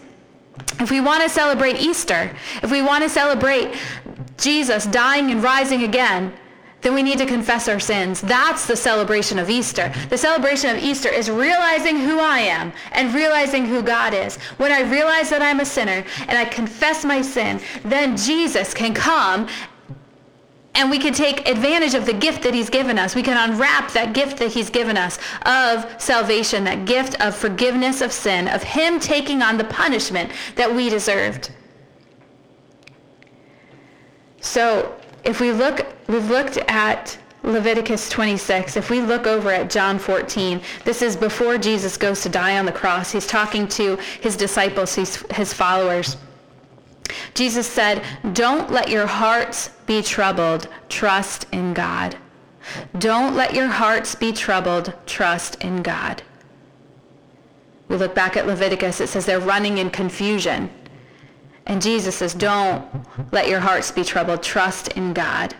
If 0.78 0.90
we 0.90 1.00
want 1.00 1.22
to 1.22 1.28
celebrate 1.28 1.76
Easter, 1.80 2.34
if 2.62 2.70
we 2.70 2.82
want 2.82 3.04
to 3.04 3.10
celebrate 3.10 3.74
Jesus 4.38 4.86
dying 4.86 5.30
and 5.30 5.42
rising 5.42 5.82
again, 5.82 6.32
then 6.82 6.94
we 6.94 7.02
need 7.02 7.18
to 7.18 7.26
confess 7.26 7.68
our 7.68 7.80
sins. 7.80 8.20
That's 8.20 8.66
the 8.66 8.76
celebration 8.76 9.38
of 9.38 9.50
Easter. 9.50 9.92
The 10.08 10.16
celebration 10.16 10.70
of 10.70 10.82
Easter 10.82 11.10
is 11.10 11.30
realizing 11.30 11.98
who 11.98 12.18
I 12.18 12.38
am 12.38 12.72
and 12.92 13.14
realizing 13.14 13.66
who 13.66 13.82
God 13.82 14.14
is. 14.14 14.36
When 14.56 14.72
I 14.72 14.80
realize 14.90 15.28
that 15.30 15.42
I'm 15.42 15.60
a 15.60 15.64
sinner 15.64 16.04
and 16.20 16.38
I 16.38 16.44
confess 16.46 17.04
my 17.04 17.20
sin, 17.20 17.60
then 17.84 18.16
Jesus 18.16 18.72
can 18.72 18.94
come 18.94 19.48
and 20.74 20.90
we 20.90 20.98
can 20.98 21.12
take 21.12 21.48
advantage 21.48 21.94
of 21.94 22.06
the 22.06 22.12
gift 22.12 22.42
that 22.42 22.54
he's 22.54 22.70
given 22.70 22.98
us. 22.98 23.14
We 23.14 23.22
can 23.22 23.50
unwrap 23.50 23.92
that 23.92 24.14
gift 24.14 24.38
that 24.38 24.52
he's 24.52 24.70
given 24.70 24.96
us 24.96 25.18
of 25.44 26.00
salvation, 26.00 26.64
that 26.64 26.86
gift 26.86 27.20
of 27.20 27.34
forgiveness 27.34 28.00
of 28.00 28.12
sin, 28.12 28.48
of 28.48 28.62
him 28.62 29.00
taking 29.00 29.42
on 29.42 29.58
the 29.58 29.64
punishment 29.64 30.32
that 30.54 30.72
we 30.72 30.88
deserved. 30.88 31.50
So 34.40 34.96
if 35.24 35.40
we 35.40 35.52
look, 35.52 35.86
we've 36.10 36.28
looked 36.28 36.56
at 36.68 37.16
Leviticus 37.42 38.08
26. 38.10 38.76
If 38.76 38.90
we 38.90 39.00
look 39.00 39.26
over 39.26 39.50
at 39.50 39.70
John 39.70 39.98
14, 39.98 40.60
this 40.84 41.02
is 41.02 41.16
before 41.16 41.56
Jesus 41.56 41.96
goes 41.96 42.20
to 42.22 42.28
die 42.28 42.58
on 42.58 42.66
the 42.66 42.72
cross. 42.72 43.12
He's 43.12 43.26
talking 43.26 43.66
to 43.68 43.96
his 44.20 44.36
disciples, 44.36 44.94
his, 44.94 45.24
his 45.32 45.52
followers. 45.52 46.16
Jesus 47.34 47.66
said, 47.66 48.04
don't 48.34 48.70
let 48.70 48.90
your 48.90 49.06
hearts 49.06 49.70
be 49.86 50.02
troubled. 50.02 50.68
Trust 50.88 51.46
in 51.52 51.72
God. 51.72 52.16
Don't 52.98 53.34
let 53.34 53.54
your 53.54 53.68
hearts 53.68 54.14
be 54.14 54.32
troubled. 54.32 54.92
Trust 55.06 55.62
in 55.62 55.82
God. 55.82 56.22
We 57.88 57.96
look 57.96 58.14
back 58.14 58.36
at 58.36 58.46
Leviticus. 58.46 59.00
It 59.00 59.08
says 59.08 59.26
they're 59.26 59.40
running 59.40 59.78
in 59.78 59.90
confusion. 59.90 60.70
And 61.66 61.80
Jesus 61.80 62.16
says, 62.16 62.34
don't 62.34 62.84
let 63.32 63.48
your 63.48 63.60
hearts 63.60 63.90
be 63.90 64.04
troubled. 64.04 64.42
Trust 64.42 64.88
in 64.88 65.12
God 65.12 65.54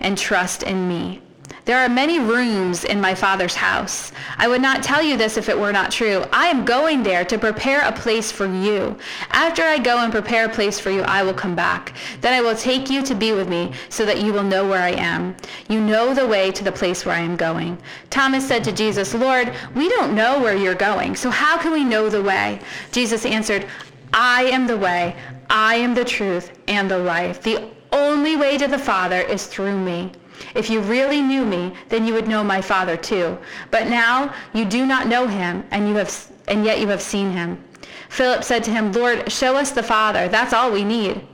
and 0.00 0.16
trust 0.16 0.62
in 0.62 0.88
me. 0.88 1.22
There 1.64 1.78
are 1.78 1.88
many 1.88 2.18
rooms 2.18 2.82
in 2.82 3.00
my 3.00 3.14
Father's 3.14 3.54
house. 3.54 4.10
I 4.36 4.48
would 4.48 4.60
not 4.60 4.82
tell 4.82 5.00
you 5.00 5.16
this 5.16 5.36
if 5.36 5.48
it 5.48 5.56
were 5.58 5.72
not 5.72 5.92
true. 5.92 6.24
I 6.32 6.46
am 6.46 6.64
going 6.64 7.04
there 7.04 7.24
to 7.24 7.38
prepare 7.38 7.82
a 7.82 7.92
place 7.92 8.32
for 8.32 8.46
you. 8.46 8.98
After 9.30 9.62
I 9.62 9.78
go 9.78 9.98
and 9.98 10.12
prepare 10.12 10.46
a 10.46 10.52
place 10.52 10.80
for 10.80 10.90
you, 10.90 11.02
I 11.02 11.22
will 11.22 11.34
come 11.34 11.54
back. 11.54 11.94
Then 12.20 12.32
I 12.32 12.40
will 12.40 12.56
take 12.56 12.90
you 12.90 13.00
to 13.04 13.14
be 13.14 13.32
with 13.32 13.48
me 13.48 13.72
so 13.90 14.04
that 14.06 14.20
you 14.20 14.32
will 14.32 14.42
know 14.42 14.66
where 14.66 14.82
I 14.82 14.90
am. 14.90 15.36
You 15.68 15.80
know 15.80 16.14
the 16.14 16.26
way 16.26 16.50
to 16.50 16.64
the 16.64 16.72
place 16.72 17.06
where 17.06 17.14
I 17.14 17.20
am 17.20 17.36
going. 17.36 17.78
Thomas 18.10 18.46
said 18.46 18.64
to 18.64 18.72
Jesus, 18.72 19.14
Lord, 19.14 19.54
we 19.76 19.88
don't 19.88 20.16
know 20.16 20.40
where 20.40 20.56
you're 20.56 20.74
going, 20.74 21.14
so 21.14 21.30
how 21.30 21.58
can 21.58 21.70
we 21.72 21.84
know 21.84 22.08
the 22.08 22.22
way? 22.22 22.60
Jesus 22.90 23.24
answered, 23.24 23.66
I 24.12 24.44
am 24.44 24.66
the 24.66 24.76
way, 24.76 25.14
I 25.48 25.76
am 25.76 25.94
the 25.94 26.04
truth, 26.04 26.58
and 26.66 26.90
the 26.90 26.98
life. 26.98 27.40
The 27.40 27.70
only 27.92 28.36
way 28.36 28.58
to 28.58 28.66
the 28.66 28.78
Father 28.78 29.20
is 29.20 29.46
through 29.46 29.78
me. 29.78 30.12
If 30.54 30.70
you 30.70 30.80
really 30.80 31.22
knew 31.22 31.44
me, 31.44 31.72
then 31.88 32.06
you 32.06 32.14
would 32.14 32.28
know 32.28 32.42
my 32.42 32.60
Father 32.60 32.96
too. 32.96 33.38
But 33.70 33.88
now 33.88 34.34
you 34.52 34.64
do 34.64 34.86
not 34.86 35.06
know 35.06 35.26
him, 35.26 35.64
and, 35.70 35.88
you 35.88 35.94
have, 35.96 36.32
and 36.48 36.64
yet 36.64 36.80
you 36.80 36.88
have 36.88 37.02
seen 37.02 37.30
him. 37.30 37.62
Philip 38.08 38.44
said 38.44 38.64
to 38.64 38.70
him, 38.70 38.92
Lord, 38.92 39.30
show 39.30 39.56
us 39.56 39.70
the 39.70 39.82
Father. 39.82 40.28
That's 40.28 40.52
all 40.52 40.70
we 40.70 40.84
need. 40.84 41.26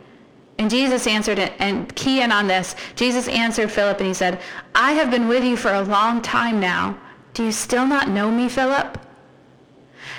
And 0.59 0.69
Jesus 0.69 1.07
answered 1.07 1.39
and 1.39 1.95
key 1.95 2.21
in 2.21 2.33
on 2.33 2.49
this, 2.49 2.75
Jesus 2.97 3.29
answered 3.29 3.71
Philip 3.71 3.99
and 3.99 4.09
he 4.09 4.15
said, 4.15 4.41
I 4.75 4.93
have 4.93 5.11
been 5.11 5.29
with 5.29 5.45
you 5.45 5.57
for 5.57 5.73
a 5.73 5.83
long 5.83 6.21
time 6.21 6.59
now. 6.59 6.99
Do 7.35 7.45
you 7.45 7.53
still 7.53 7.87
not 7.87 8.09
know 8.09 8.31
me, 8.31 8.49
Philip? 8.49 8.99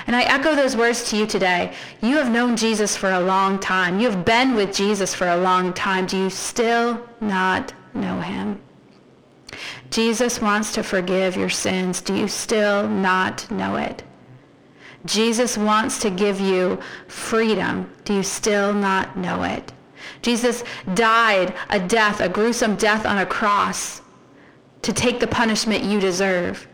And 0.08 0.16
I 0.16 0.24
echo 0.24 0.56
those 0.56 0.76
words 0.76 1.10
to 1.10 1.18
you 1.18 1.26
today. 1.26 1.74
You 2.02 2.18
have 2.18 2.32
known 2.32 2.58
Jesus 2.58 2.96
for 2.96 3.12
a 3.12 3.20
long 3.20 3.60
time. 3.60 4.00
You 4.00 4.10
have 4.10 4.26
been 4.26 4.56
with 4.56 4.74
Jesus 4.74 5.14
for 5.14 5.28
a 5.28 5.38
long 5.38 5.74
time. 5.74 6.06
Do 6.06 6.18
you 6.18 6.30
still 6.30 7.02
not 7.22 7.74
know 7.94 8.20
him? 8.20 8.62
Jesus 9.90 10.42
wants 10.42 10.74
to 10.74 10.84
forgive 10.84 11.36
your 11.36 11.50
sins. 11.50 12.02
Do 12.02 12.16
you 12.16 12.28
still 12.28 12.88
not 12.88 13.50
know 13.50 13.76
it? 13.76 14.04
Jesus 15.06 15.58
wants 15.58 16.00
to 16.00 16.10
give 16.10 16.40
you 16.40 16.80
freedom. 17.08 17.92
Do 18.04 18.14
you 18.14 18.24
still 18.24 18.74
not 18.74 19.18
know 19.18 19.44
it? 19.44 19.72
Jesus 20.22 20.64
died 20.94 21.54
a 21.70 21.80
death, 21.80 22.20
a 22.20 22.30
gruesome 22.30 22.76
death 22.76 23.06
on 23.06 23.20
a 23.20 23.26
cross 23.26 24.02
to 24.82 24.94
take 24.94 25.20
the 25.20 25.28
punishment 25.28 25.84
you 25.84 26.00
deserve. 26.00 26.68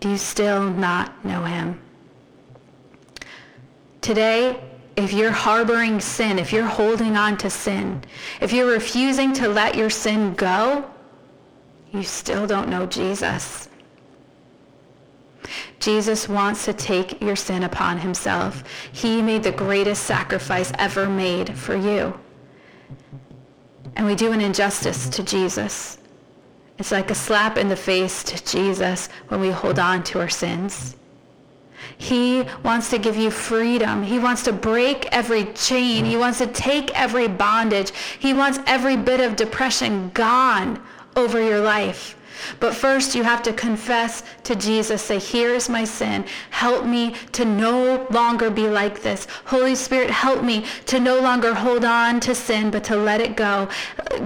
Do 0.00 0.10
you 0.10 0.18
still 0.18 0.70
not 0.70 1.24
know 1.24 1.44
him? 1.44 1.80
Today, 4.04 4.60
if 4.96 5.14
you're 5.14 5.30
harboring 5.30 5.98
sin, 5.98 6.38
if 6.38 6.52
you're 6.52 6.66
holding 6.66 7.16
on 7.16 7.38
to 7.38 7.48
sin, 7.48 8.02
if 8.42 8.52
you're 8.52 8.70
refusing 8.70 9.32
to 9.32 9.48
let 9.48 9.76
your 9.76 9.88
sin 9.88 10.34
go, 10.34 10.84
you 11.90 12.02
still 12.02 12.46
don't 12.46 12.68
know 12.68 12.84
Jesus. 12.84 13.70
Jesus 15.80 16.28
wants 16.28 16.66
to 16.66 16.74
take 16.74 17.22
your 17.22 17.34
sin 17.34 17.62
upon 17.62 17.96
himself. 17.96 18.62
He 18.92 19.22
made 19.22 19.42
the 19.42 19.52
greatest 19.52 20.02
sacrifice 20.02 20.70
ever 20.78 21.08
made 21.08 21.56
for 21.56 21.74
you. 21.74 22.12
And 23.96 24.04
we 24.04 24.14
do 24.14 24.32
an 24.32 24.42
injustice 24.42 25.08
to 25.08 25.22
Jesus. 25.22 25.96
It's 26.78 26.92
like 26.92 27.10
a 27.10 27.14
slap 27.14 27.56
in 27.56 27.70
the 27.70 27.74
face 27.90 28.22
to 28.24 28.44
Jesus 28.44 29.08
when 29.28 29.40
we 29.40 29.50
hold 29.50 29.78
on 29.78 30.02
to 30.04 30.20
our 30.20 30.28
sins. 30.28 30.94
He 31.96 32.44
wants 32.62 32.90
to 32.90 32.98
give 32.98 33.16
you 33.16 33.30
freedom. 33.30 34.02
He 34.02 34.18
wants 34.18 34.42
to 34.44 34.52
break 34.52 35.06
every 35.12 35.46
chain. 35.52 36.04
He 36.04 36.16
wants 36.16 36.38
to 36.38 36.46
take 36.46 36.90
every 36.98 37.28
bondage. 37.28 37.92
He 38.18 38.32
wants 38.32 38.58
every 38.66 38.96
bit 38.96 39.20
of 39.20 39.36
depression 39.36 40.10
gone 40.14 40.82
over 41.16 41.42
your 41.42 41.60
life. 41.60 42.16
But 42.60 42.74
first 42.74 43.14
you 43.14 43.22
have 43.22 43.42
to 43.44 43.52
confess 43.52 44.22
to 44.44 44.54
Jesus. 44.54 45.02
Say, 45.02 45.18
here 45.18 45.50
is 45.50 45.68
my 45.68 45.84
sin. 45.84 46.24
Help 46.50 46.84
me 46.84 47.14
to 47.32 47.44
no 47.44 48.06
longer 48.10 48.50
be 48.50 48.68
like 48.68 49.02
this. 49.02 49.26
Holy 49.44 49.74
Spirit, 49.74 50.10
help 50.10 50.44
me 50.44 50.64
to 50.86 51.00
no 51.00 51.18
longer 51.20 51.54
hold 51.54 51.84
on 51.84 52.20
to 52.20 52.34
sin, 52.34 52.70
but 52.70 52.84
to 52.84 52.96
let 52.96 53.20
it 53.20 53.36
go. 53.36 53.68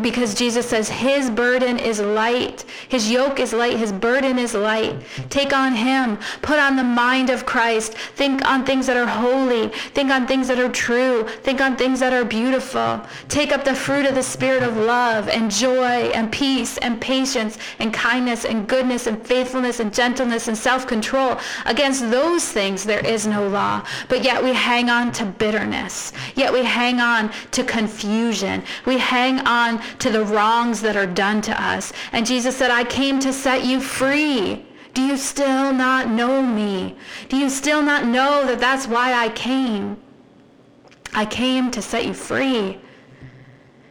Because 0.03 0.35
Jesus 0.35 0.69
says 0.69 0.89
his 0.89 1.31
burden 1.31 1.79
is 1.79 2.01
light. 2.01 2.65
His 2.89 3.11
yoke 3.11 3.41
is 3.41 3.53
light. 3.53 3.77
His 3.77 3.93
burden 3.93 4.39
is 4.39 4.55
light. 4.55 4.97
Take 5.31 5.53
on 5.53 5.75
him. 5.75 6.19
Put 6.43 6.59
on 6.59 6.77
the 6.77 6.85
mind 6.85 7.31
of 7.31 7.47
Christ. 7.47 7.95
Think 7.95 8.45
on 8.45 8.65
things 8.65 8.87
that 8.87 8.97
are 8.97 9.07
holy. 9.07 9.69
Think 9.95 10.11
on 10.11 10.27
things 10.27 10.49
that 10.49 10.59
are 10.59 10.69
true. 10.71 11.25
Think 11.43 11.61
on 11.61 11.77
things 11.77 12.01
that 12.01 12.13
are 12.13 12.25
beautiful. 12.25 13.01
Take 13.29 13.53
up 13.53 13.65
the 13.65 13.75
fruit 13.75 14.07
of 14.07 14.15
the 14.15 14.23
Spirit 14.23 14.63
of 14.63 14.77
love 14.77 15.29
and 15.29 15.51
joy 15.51 16.11
and 16.15 16.31
peace 16.31 16.79
and 16.79 17.01
patience 17.01 17.59
and 17.79 17.93
kindness 17.93 18.08
kindness 18.09 18.47
and 18.47 18.67
goodness 18.67 19.07
and 19.07 19.17
faithfulness 19.27 19.81
and 19.81 19.93
gentleness 19.93 20.49
and 20.49 20.57
self-control. 20.57 21.37
Against 21.67 22.11
those 22.11 22.43
things 22.43 22.85
there 22.85 23.05
is 23.05 23.27
no 23.27 23.47
law. 23.47 23.85
But 24.09 24.25
yet 24.25 24.43
we 24.43 24.55
hang 24.55 24.89
on 24.89 25.13
to 25.13 25.27
bitterness. 25.27 26.13
Yet 26.35 26.51
we 26.51 26.65
hang 26.65 27.01
on 27.01 27.31
to 27.51 27.63
confusion. 27.65 28.63
We 28.87 28.97
hang 28.97 29.41
on 29.41 29.83
to 29.99 30.09
the 30.11 30.25
wrongs 30.25 30.81
that 30.81 30.97
are 30.97 31.13
done 31.27 31.43
to 31.43 31.63
us. 31.63 31.93
And 32.13 32.25
Jesus 32.25 32.57
said, 32.57 32.71
I 32.71 32.85
came 32.85 33.21
to 33.21 33.33
set 33.33 33.67
you 33.67 33.79
free. 33.79 34.65
Do 34.95 35.03
you 35.03 35.19
still 35.19 35.71
not 35.75 36.09
know 36.09 36.43
me? 36.43 36.97
Do 37.29 37.37
you 37.37 37.51
still 37.51 37.83
not 37.83 38.07
know 38.07 38.47
that 38.47 38.59
that's 38.59 38.87
why 38.87 39.13
I 39.13 39.29
came? 39.31 39.99
I 41.13 41.27
came 41.27 41.71
to 41.73 41.83
set 41.83 42.07
you 42.07 42.15
free. 42.15 42.81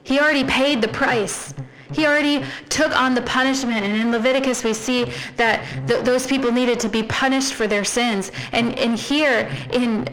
He 0.02 0.20
already 0.20 0.44
paid 0.44 0.82
the 0.82 0.88
price. 0.88 1.54
He 1.94 2.06
already 2.06 2.44
took 2.70 2.96
on 3.00 3.16
the 3.16 3.22
punishment. 3.22 3.86
And 3.86 3.96
in 3.96 4.12
Leviticus, 4.12 4.64
we 4.64 4.74
see 4.74 5.12
that 5.36 5.66
th- 5.88 6.04
those 6.04 6.28
people 6.28 6.52
needed 6.52 6.80
to 6.82 6.90
be 6.90 7.04
punished 7.04 7.54
for 7.54 7.68
their 7.68 7.84
sins. 7.84 8.32
And, 8.52 8.78
and 8.78 8.98
here, 8.98 9.50
in 9.72 10.08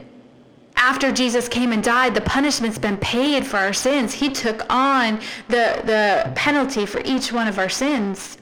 after 0.76 1.12
Jesus 1.12 1.48
came 1.48 1.72
and 1.72 1.82
died, 1.82 2.14
the 2.14 2.20
punishment's 2.20 2.78
been 2.78 2.98
paid 2.98 3.46
for 3.46 3.58
our 3.58 3.72
sins. 3.72 4.12
He 4.12 4.28
took 4.28 4.66
on 4.68 5.20
the, 5.48 5.80
the 5.84 6.32
penalty 6.34 6.84
for 6.84 7.00
each 7.04 7.32
one 7.32 7.48
of 7.48 7.58
our 7.58 7.68
sins. 7.68 8.38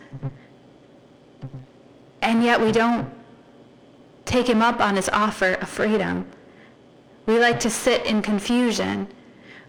And 2.23 2.43
yet 2.43 2.61
we 2.61 2.73
don't 2.73 3.09
take 4.25 4.49
him 4.49 4.63
up 4.63 4.81
on 4.81 4.97
his 4.97 5.09
offer 5.11 5.55
of 5.55 5.69
freedom. 5.69 6.27
We 7.27 7.39
like 7.39 7.61
to 7.61 7.71
sit 7.71 8.07
in 8.07 8.23
confusion 8.23 9.09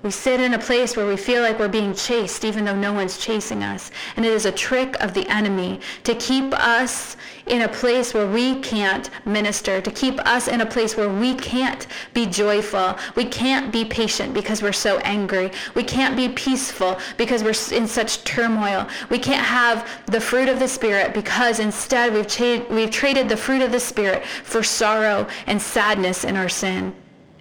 we 0.04 0.12
sit 0.12 0.42
in 0.42 0.54
a 0.54 0.60
place 0.60 0.98
where 0.98 1.08
we 1.08 1.16
feel 1.16 1.42
like 1.42 1.58
we're 1.58 1.70
being 1.70 1.94
chased 1.94 2.44
even 2.44 2.66
though 2.66 2.76
no 2.76 2.92
one's 2.92 3.18
chasing 3.18 3.64
us. 3.64 3.90
And 4.18 4.26
it 4.26 4.34
is 4.34 4.46
a 4.46 4.52
trick 4.52 5.02
of 5.02 5.14
the 5.14 5.28
enemy 5.30 5.80
to 6.04 6.14
keep 6.16 6.54
us 6.54 7.16
in 7.46 7.62
a 7.62 7.68
place 7.68 8.14
where 8.14 8.28
we 8.28 8.60
can't 8.60 9.10
minister, 9.26 9.80
to 9.80 9.92
keep 9.92 10.20
us 10.20 10.50
in 10.50 10.62
a 10.62 10.66
place 10.66 10.98
where 10.98 11.10
we 11.10 11.36
can't 11.36 11.88
be 12.14 12.26
joyful. 12.26 12.98
We 13.16 13.26
can't 13.26 13.72
be 13.72 13.86
patient 13.86 14.34
because 14.34 14.62
we're 14.62 14.74
so 14.74 14.98
angry. 15.00 15.52
We 15.74 15.84
can't 15.84 16.18
be 16.18 16.30
peaceful 16.30 17.00
because 17.18 17.42
we're 17.42 17.76
in 17.76 17.88
such 17.88 18.24
turmoil. 18.26 18.88
We 19.10 19.20
can't 19.20 19.46
have 19.46 19.90
the 20.08 20.20
fruit 20.22 20.50
of 20.50 20.60
the 20.60 20.68
Spirit 20.68 21.14
because 21.14 21.60
instead 21.60 22.14
we've, 22.14 22.28
cha- 22.28 22.66
we've 22.70 22.92
traded 22.92 23.30
the 23.30 23.38
fruit 23.38 23.62
of 23.62 23.72
the 23.72 23.80
Spirit 23.80 24.26
for 24.26 24.64
sorrow 24.64 25.28
and 25.48 25.62
sadness 25.62 26.26
in 26.26 26.36
our 26.36 26.50
sin. 26.50 26.94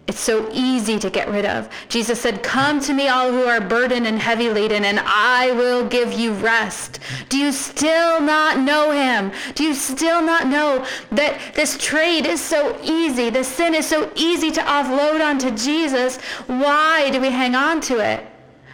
It's 0.08 0.18
so 0.18 0.50
easy 0.52 0.98
to 0.98 1.10
get 1.10 1.28
rid 1.28 1.46
of. 1.46 1.68
Jesus 1.88 2.20
said, 2.20 2.42
come 2.42 2.80
to 2.80 2.92
me 2.92 3.06
all 3.06 3.30
who 3.30 3.44
are 3.44 3.60
burdened 3.60 4.06
and 4.06 4.18
heavy 4.18 4.50
laden 4.50 4.84
and 4.84 5.00
I 5.00 5.52
will 5.52 5.86
give 5.86 6.12
you 6.12 6.32
rest. 6.32 6.98
Do 7.28 7.38
you 7.38 7.52
still 7.52 8.20
not 8.20 8.58
know 8.58 8.90
him? 8.90 9.30
Do 9.54 9.62
you 9.62 9.74
still 9.74 10.20
not 10.20 10.48
know 10.48 10.84
that 11.12 11.54
this 11.54 11.78
trade 11.78 12.26
is 12.26 12.40
so 12.40 12.76
easy? 12.82 13.30
This 13.30 13.46
sin 13.46 13.74
is 13.74 13.86
so 13.86 14.10
easy 14.16 14.50
to 14.50 14.60
offload 14.62 15.24
onto 15.24 15.52
Jesus. 15.52 16.16
Why 16.46 17.08
do 17.10 17.20
we 17.20 17.30
hang 17.30 17.54
on 17.54 17.80
to 17.82 18.00
it? 18.00 18.26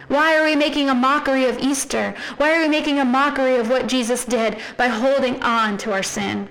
Why 0.07 0.35
are 0.35 0.43
we 0.43 0.55
making 0.55 0.89
a 0.89 0.95
mockery 0.95 1.45
of 1.45 1.59
Easter? 1.59 2.15
Why 2.37 2.57
are 2.57 2.63
we 2.63 2.67
making 2.67 2.97
a 2.97 3.05
mockery 3.05 3.57
of 3.57 3.69
what 3.69 3.87
Jesus 3.87 4.25
did 4.25 4.57
by 4.77 4.87
holding 4.87 5.39
on 5.43 5.77
to 5.79 5.93
our 5.93 6.01
sin? 6.01 6.49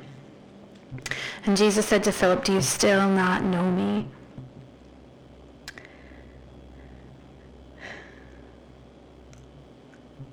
And 1.44 1.56
Jesus 1.56 1.84
said 1.86 2.04
to 2.04 2.12
Philip, 2.12 2.44
do 2.44 2.52
you 2.52 2.62
still 2.62 3.08
not 3.08 3.42
know 3.42 3.68
me? 3.68 4.06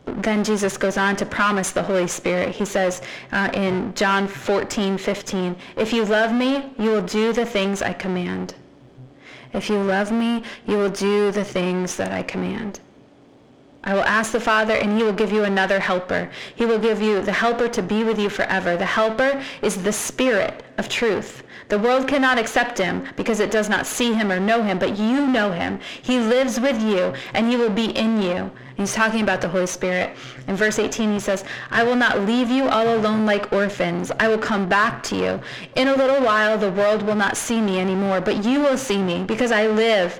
Then 0.05 0.43
Jesus 0.43 0.77
goes 0.77 0.97
on 0.97 1.15
to 1.17 1.25
promise 1.25 1.71
the 1.71 1.83
Holy 1.83 2.07
Spirit. 2.07 2.55
He 2.55 2.65
says 2.65 3.01
uh, 3.31 3.49
in 3.53 3.93
John 3.95 4.27
14, 4.27 4.97
15, 4.97 5.55
if 5.77 5.91
you 5.91 6.05
love 6.05 6.33
me, 6.33 6.71
you 6.77 6.91
will 6.91 7.01
do 7.01 7.33
the 7.33 7.45
things 7.45 7.81
I 7.81 7.93
command. 7.93 8.55
If 9.53 9.69
you 9.69 9.81
love 9.81 10.11
me, 10.11 10.43
you 10.67 10.77
will 10.77 10.89
do 10.89 11.31
the 11.31 11.43
things 11.43 11.95
that 11.95 12.11
I 12.11 12.23
command. 12.23 12.79
I 13.85 13.93
will 13.93 14.03
ask 14.03 14.31
the 14.31 14.39
Father, 14.39 14.73
and 14.73 14.97
he 14.97 15.03
will 15.03 15.13
give 15.13 15.31
you 15.31 15.43
another 15.43 15.79
helper. 15.79 16.29
He 16.55 16.65
will 16.65 16.79
give 16.79 17.01
you 17.01 17.21
the 17.21 17.31
helper 17.31 17.67
to 17.69 17.81
be 17.83 18.03
with 18.03 18.19
you 18.19 18.29
forever. 18.29 18.75
The 18.75 18.85
helper 18.85 19.43
is 19.61 19.83
the 19.83 19.93
Spirit 19.93 20.63
of 20.77 20.89
truth. 20.89 21.43
The 21.67 21.79
world 21.79 22.07
cannot 22.07 22.37
accept 22.37 22.77
him 22.77 23.07
because 23.15 23.39
it 23.39 23.49
does 23.49 23.69
not 23.69 23.87
see 23.87 24.13
him 24.13 24.31
or 24.31 24.39
know 24.39 24.61
him, 24.61 24.77
but 24.77 24.97
you 24.97 25.25
know 25.25 25.51
him. 25.51 25.79
He 26.01 26.19
lives 26.19 26.59
with 26.59 26.81
you, 26.81 27.13
and 27.33 27.47
he 27.47 27.57
will 27.57 27.69
be 27.69 27.85
in 27.85 28.21
you. 28.21 28.51
He's 28.75 28.93
talking 28.93 29.21
about 29.21 29.41
the 29.41 29.47
Holy 29.47 29.67
Spirit. 29.67 30.15
In 30.47 30.55
verse 30.55 30.79
18, 30.79 31.13
he 31.13 31.19
says, 31.19 31.43
I 31.71 31.83
will 31.83 31.95
not 31.95 32.21
leave 32.21 32.49
you 32.49 32.67
all 32.67 32.95
alone 32.95 33.25
like 33.25 33.53
orphans. 33.53 34.11
I 34.19 34.27
will 34.27 34.37
come 34.37 34.67
back 34.67 35.01
to 35.03 35.15
you. 35.15 35.39
In 35.75 35.87
a 35.87 35.95
little 35.95 36.23
while, 36.23 36.57
the 36.57 36.71
world 36.71 37.01
will 37.01 37.15
not 37.15 37.37
see 37.37 37.61
me 37.61 37.79
anymore, 37.79 38.19
but 38.19 38.43
you 38.43 38.59
will 38.59 38.77
see 38.77 39.01
me 39.01 39.23
because 39.23 39.51
I 39.51 39.67
live. 39.67 40.19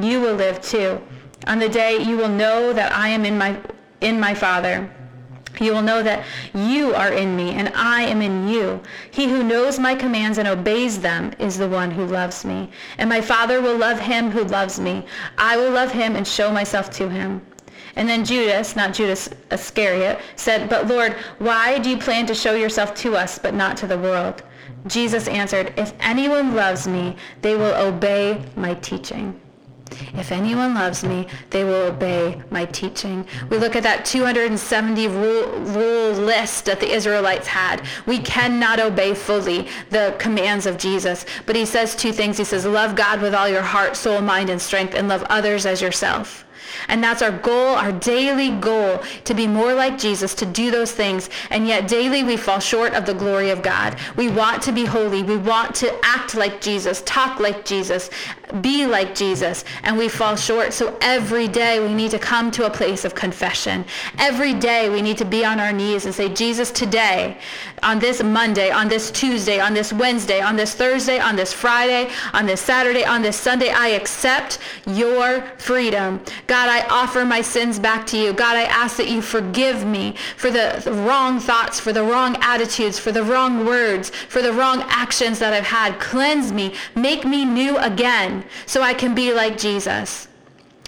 You 0.00 0.20
will 0.20 0.34
live 0.34 0.60
too. 0.60 1.00
On 1.46 1.58
the 1.58 1.68
day 1.68 2.02
you 2.02 2.16
will 2.16 2.28
know 2.28 2.72
that 2.72 2.92
I 2.92 3.08
am 3.08 3.24
in 3.24 3.38
my, 3.38 3.56
in 4.00 4.18
my 4.18 4.34
Father. 4.34 4.90
You 5.60 5.72
will 5.72 5.82
know 5.82 6.02
that 6.02 6.24
you 6.54 6.94
are 6.94 7.12
in 7.12 7.34
me 7.34 7.50
and 7.52 7.72
I 7.74 8.02
am 8.02 8.20
in 8.20 8.48
you. 8.48 8.80
He 9.10 9.28
who 9.28 9.42
knows 9.42 9.78
my 9.78 9.94
commands 9.94 10.38
and 10.38 10.48
obeys 10.48 11.00
them 11.00 11.32
is 11.38 11.56
the 11.56 11.68
one 11.68 11.90
who 11.90 12.04
loves 12.04 12.44
me. 12.44 12.70
And 12.98 13.08
my 13.08 13.20
Father 13.20 13.62
will 13.62 13.76
love 13.76 13.98
him 13.98 14.30
who 14.30 14.44
loves 14.44 14.78
me. 14.78 15.06
I 15.38 15.56
will 15.56 15.70
love 15.70 15.92
him 15.92 16.16
and 16.16 16.26
show 16.26 16.52
myself 16.52 16.90
to 16.90 17.08
him. 17.08 17.40
And 17.94 18.06
then 18.06 18.24
Judas, 18.24 18.76
not 18.76 18.92
Judas 18.92 19.30
Iscariot, 19.50 20.20
said, 20.36 20.68
But 20.68 20.86
Lord, 20.88 21.14
why 21.38 21.78
do 21.78 21.88
you 21.88 21.96
plan 21.96 22.26
to 22.26 22.34
show 22.34 22.54
yourself 22.54 22.94
to 22.96 23.16
us 23.16 23.38
but 23.38 23.54
not 23.54 23.76
to 23.78 23.86
the 23.86 23.98
world? 23.98 24.42
Jesus 24.86 25.26
answered, 25.28 25.72
If 25.78 25.94
anyone 26.00 26.54
loves 26.54 26.86
me, 26.86 27.16
they 27.40 27.56
will 27.56 27.74
obey 27.74 28.44
my 28.56 28.74
teaching. 28.74 29.40
If 30.14 30.32
anyone 30.32 30.74
loves 30.74 31.04
me, 31.04 31.26
they 31.50 31.64
will 31.64 31.86
obey 31.92 32.40
my 32.50 32.64
teaching. 32.64 33.26
We 33.50 33.58
look 33.58 33.76
at 33.76 33.82
that 33.82 34.04
270 34.04 35.08
rule, 35.08 35.48
rule, 35.58 36.12
list 36.12 36.64
that 36.64 36.80
the 36.80 36.90
Israelites 36.90 37.46
had. 37.46 37.86
We 38.06 38.18
cannot 38.18 38.80
obey 38.80 39.14
fully 39.14 39.68
the 39.90 40.16
commands 40.18 40.66
of 40.66 40.78
Jesus. 40.78 41.24
But 41.44 41.56
he 41.56 41.66
says 41.66 41.94
two 41.94 42.12
things. 42.12 42.38
He 42.38 42.44
says, 42.44 42.64
love 42.64 42.96
God 42.96 43.20
with 43.20 43.34
all 43.34 43.48
your 43.48 43.62
heart, 43.62 43.96
soul, 43.96 44.20
mind, 44.20 44.50
and 44.50 44.60
strength, 44.60 44.94
and 44.94 45.08
love 45.08 45.22
others 45.24 45.66
as 45.66 45.82
yourself. 45.82 46.45
And 46.88 47.02
that's 47.02 47.22
our 47.22 47.32
goal, 47.32 47.74
our 47.74 47.92
daily 47.92 48.50
goal, 48.50 49.02
to 49.24 49.34
be 49.34 49.46
more 49.46 49.74
like 49.74 49.98
Jesus, 49.98 50.34
to 50.36 50.46
do 50.46 50.70
those 50.70 50.92
things. 50.92 51.30
And 51.50 51.66
yet 51.66 51.88
daily 51.88 52.22
we 52.22 52.36
fall 52.36 52.60
short 52.60 52.94
of 52.94 53.06
the 53.06 53.14
glory 53.14 53.50
of 53.50 53.62
God. 53.62 53.96
We 54.16 54.28
want 54.28 54.62
to 54.62 54.72
be 54.72 54.84
holy. 54.84 55.22
We 55.22 55.36
want 55.36 55.74
to 55.76 55.94
act 56.04 56.34
like 56.34 56.60
Jesus, 56.60 57.02
talk 57.02 57.40
like 57.40 57.64
Jesus, 57.64 58.10
be 58.60 58.86
like 58.86 59.14
Jesus, 59.14 59.64
and 59.82 59.96
we 59.96 60.08
fall 60.08 60.36
short. 60.36 60.72
So 60.72 60.96
every 61.00 61.48
day 61.48 61.80
we 61.80 61.92
need 61.92 62.10
to 62.12 62.18
come 62.18 62.50
to 62.52 62.66
a 62.66 62.70
place 62.70 63.04
of 63.04 63.14
confession. 63.14 63.84
Every 64.18 64.54
day 64.54 64.88
we 64.88 65.02
need 65.02 65.18
to 65.18 65.24
be 65.24 65.44
on 65.44 65.60
our 65.60 65.72
knees 65.72 66.06
and 66.06 66.14
say, 66.14 66.28
Jesus, 66.32 66.70
today, 66.70 67.38
on 67.82 67.98
this 67.98 68.22
Monday, 68.22 68.70
on 68.70 68.88
this 68.88 69.10
Tuesday, 69.10 69.60
on 69.60 69.74
this 69.74 69.92
Wednesday, 69.92 70.40
on 70.40 70.56
this 70.56 70.74
Thursday, 70.74 71.18
on 71.18 71.36
this 71.36 71.52
Friday, 71.52 72.10
on 72.32 72.46
this 72.46 72.60
Saturday, 72.60 73.04
on 73.04 73.22
this 73.22 73.36
Sunday, 73.36 73.70
I 73.70 73.88
accept 73.88 74.58
your 74.86 75.42
freedom. 75.58 76.20
God, 76.46 76.55
I 76.68 76.86
offer 76.88 77.24
my 77.24 77.42
sins 77.42 77.78
back 77.78 78.06
to 78.08 78.18
you. 78.18 78.32
God, 78.32 78.56
I 78.56 78.64
ask 78.64 78.96
that 78.96 79.08
you 79.08 79.20
forgive 79.20 79.84
me 79.84 80.14
for 80.36 80.50
the 80.50 80.82
wrong 81.06 81.38
thoughts, 81.40 81.78
for 81.78 81.92
the 81.92 82.02
wrong 82.02 82.36
attitudes, 82.40 82.98
for 82.98 83.12
the 83.12 83.22
wrong 83.22 83.66
words, 83.66 84.10
for 84.10 84.42
the 84.42 84.52
wrong 84.52 84.82
actions 84.88 85.38
that 85.40 85.52
I've 85.52 85.64
had. 85.64 85.98
Cleanse 86.00 86.52
me. 86.52 86.74
Make 86.94 87.24
me 87.24 87.44
new 87.44 87.76
again 87.78 88.44
so 88.66 88.82
I 88.82 88.94
can 88.94 89.14
be 89.14 89.32
like 89.32 89.58
Jesus. 89.58 90.28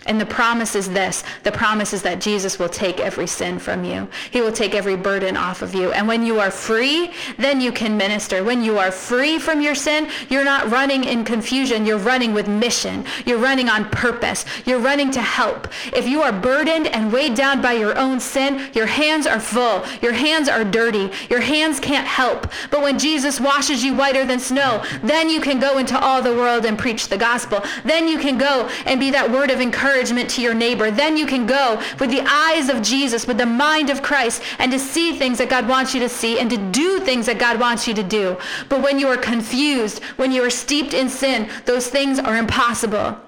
And 0.08 0.18
the 0.18 0.26
promise 0.26 0.74
is 0.74 0.88
this. 0.88 1.22
The 1.42 1.52
promise 1.52 1.92
is 1.92 2.00
that 2.00 2.18
Jesus 2.18 2.58
will 2.58 2.70
take 2.70 2.98
every 2.98 3.26
sin 3.26 3.58
from 3.58 3.84
you. 3.84 4.08
He 4.30 4.40
will 4.40 4.52
take 4.52 4.74
every 4.74 4.96
burden 4.96 5.36
off 5.36 5.60
of 5.60 5.74
you. 5.74 5.92
And 5.92 6.08
when 6.08 6.24
you 6.24 6.40
are 6.40 6.50
free, 6.50 7.12
then 7.36 7.60
you 7.60 7.72
can 7.72 7.94
minister. 7.94 8.42
When 8.42 8.64
you 8.64 8.78
are 8.78 8.90
free 8.90 9.38
from 9.38 9.60
your 9.60 9.74
sin, 9.74 10.08
you're 10.30 10.46
not 10.46 10.70
running 10.70 11.04
in 11.04 11.24
confusion. 11.24 11.84
You're 11.84 11.98
running 11.98 12.32
with 12.32 12.48
mission. 12.48 13.04
You're 13.26 13.38
running 13.38 13.68
on 13.68 13.84
purpose. 13.90 14.46
You're 14.64 14.78
running 14.78 15.10
to 15.10 15.20
help. 15.20 15.68
If 15.92 16.08
you 16.08 16.22
are 16.22 16.32
burdened 16.32 16.86
and 16.86 17.12
weighed 17.12 17.34
down 17.34 17.60
by 17.60 17.74
your 17.74 17.96
own 17.98 18.18
sin, 18.18 18.70
your 18.72 18.86
hands 18.86 19.26
are 19.26 19.40
full. 19.40 19.84
Your 20.00 20.14
hands 20.14 20.48
are 20.48 20.64
dirty. 20.64 21.10
Your 21.28 21.40
hands 21.40 21.80
can't 21.80 22.06
help. 22.06 22.50
But 22.70 22.80
when 22.80 22.98
Jesus 22.98 23.40
washes 23.40 23.84
you 23.84 23.92
whiter 23.92 24.24
than 24.24 24.40
snow, 24.40 24.82
then 25.02 25.28
you 25.28 25.42
can 25.42 25.60
go 25.60 25.76
into 25.76 26.00
all 26.00 26.22
the 26.22 26.34
world 26.34 26.64
and 26.64 26.78
preach 26.78 27.08
the 27.08 27.18
gospel. 27.18 27.62
Then 27.84 28.08
you 28.08 28.18
can 28.18 28.38
go 28.38 28.70
and 28.86 28.98
be 28.98 29.10
that 29.10 29.30
word 29.30 29.50
of 29.50 29.60
encouragement 29.60 29.97
encouragement 29.98 30.30
to 30.30 30.40
your 30.40 30.54
neighbor. 30.54 30.90
Then 30.92 31.16
you 31.16 31.26
can 31.26 31.44
go 31.44 31.82
with 31.98 32.10
the 32.10 32.20
eyes 32.20 32.68
of 32.68 32.82
Jesus, 32.82 33.26
with 33.26 33.38
the 33.38 33.46
mind 33.46 33.90
of 33.90 34.00
Christ, 34.00 34.42
and 34.60 34.70
to 34.70 34.78
see 34.78 35.18
things 35.18 35.38
that 35.38 35.50
God 35.50 35.68
wants 35.68 35.92
you 35.92 36.00
to 36.00 36.08
see 36.08 36.38
and 36.38 36.48
to 36.50 36.56
do 36.56 37.00
things 37.00 37.26
that 37.26 37.40
God 37.40 37.58
wants 37.58 37.88
you 37.88 37.94
to 37.94 38.04
do. 38.04 38.36
But 38.68 38.80
when 38.80 39.00
you 39.00 39.08
are 39.08 39.16
confused, 39.16 40.02
when 40.16 40.30
you 40.30 40.44
are 40.44 40.50
steeped 40.50 40.94
in 40.94 41.08
sin, 41.08 41.50
those 41.64 41.88
things 41.88 42.20
are 42.20 42.36
impossible. 42.36 43.18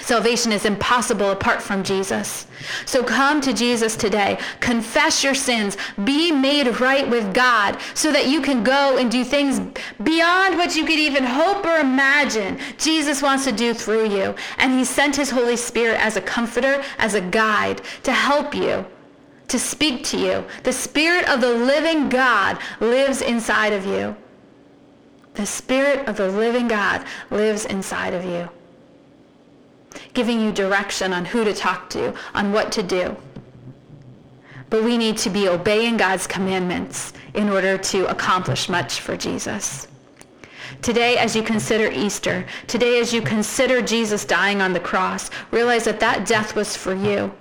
Salvation 0.00 0.52
is 0.52 0.66
impossible 0.66 1.30
apart 1.30 1.62
from 1.62 1.82
Jesus. 1.82 2.46
So 2.84 3.02
come 3.02 3.40
to 3.40 3.52
Jesus 3.52 3.96
today. 3.96 4.38
Confess 4.60 5.22
your 5.22 5.34
sins. 5.34 5.76
Be 6.02 6.30
made 6.30 6.80
right 6.80 7.08
with 7.08 7.32
God 7.32 7.78
so 7.94 8.12
that 8.12 8.26
you 8.26 8.42
can 8.42 8.64
go 8.64 8.98
and 8.98 9.10
do 9.10 9.24
things 9.24 9.60
beyond 10.02 10.56
what 10.56 10.76
you 10.76 10.84
could 10.84 10.98
even 10.98 11.24
hope 11.24 11.64
or 11.64 11.78
imagine 11.78 12.58
Jesus 12.76 13.22
wants 13.22 13.44
to 13.44 13.52
do 13.52 13.72
through 13.72 14.10
you. 14.10 14.34
And 14.58 14.78
he 14.78 14.84
sent 14.84 15.16
his 15.16 15.30
Holy 15.30 15.56
Spirit 15.56 15.98
as 16.00 16.16
a 16.16 16.22
comforter, 16.22 16.82
as 16.98 17.14
a 17.14 17.20
guide 17.20 17.80
to 18.02 18.12
help 18.12 18.54
you, 18.54 18.84
to 19.48 19.58
speak 19.58 20.04
to 20.04 20.18
you. 20.18 20.44
The 20.64 20.72
Spirit 20.72 21.28
of 21.28 21.40
the 21.40 21.54
living 21.54 22.08
God 22.08 22.58
lives 22.80 23.22
inside 23.22 23.72
of 23.72 23.86
you. 23.86 24.16
The 25.34 25.46
Spirit 25.46 26.06
of 26.08 26.16
the 26.16 26.28
living 26.28 26.68
God 26.68 27.04
lives 27.30 27.64
inside 27.64 28.12
of 28.12 28.24
you 28.24 28.50
giving 30.12 30.40
you 30.40 30.52
direction 30.52 31.12
on 31.12 31.24
who 31.24 31.44
to 31.44 31.54
talk 31.54 31.90
to, 31.90 32.14
on 32.34 32.52
what 32.52 32.72
to 32.72 32.82
do. 32.82 33.16
But 34.70 34.82
we 34.82 34.96
need 34.96 35.16
to 35.18 35.30
be 35.30 35.48
obeying 35.48 35.96
God's 35.96 36.26
commandments 36.26 37.12
in 37.34 37.48
order 37.48 37.78
to 37.78 38.06
accomplish 38.06 38.68
much 38.68 39.00
for 39.00 39.16
Jesus. 39.16 39.88
Today, 40.82 41.16
as 41.16 41.36
you 41.36 41.42
consider 41.42 41.90
Easter, 41.90 42.44
today 42.66 42.98
as 42.98 43.12
you 43.12 43.22
consider 43.22 43.80
Jesus 43.80 44.24
dying 44.24 44.60
on 44.60 44.72
the 44.72 44.80
cross, 44.80 45.30
realize 45.50 45.84
that 45.84 46.00
that 46.00 46.26
death 46.26 46.54
was 46.56 46.76
for 46.76 46.94
you. 46.94 47.32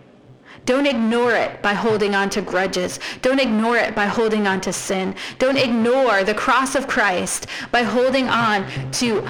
Don't 0.65 0.87
ignore 0.87 1.33
it 1.33 1.61
by 1.61 1.73
holding 1.73 2.15
on 2.15 2.29
to 2.31 2.41
grudges. 2.41 2.99
Don't 3.21 3.41
ignore 3.41 3.75
it 3.77 3.95
by 3.95 4.05
holding 4.05 4.47
on 4.47 4.61
to 4.61 4.71
sin. 4.71 5.13
Don't 5.39 5.57
ignore 5.57 6.23
the 6.23 6.33
cross 6.33 6.75
of 6.75 6.87
Christ 6.87 7.47
by 7.71 7.83
holding 7.83 8.29
on 8.29 8.65
to 8.93 9.27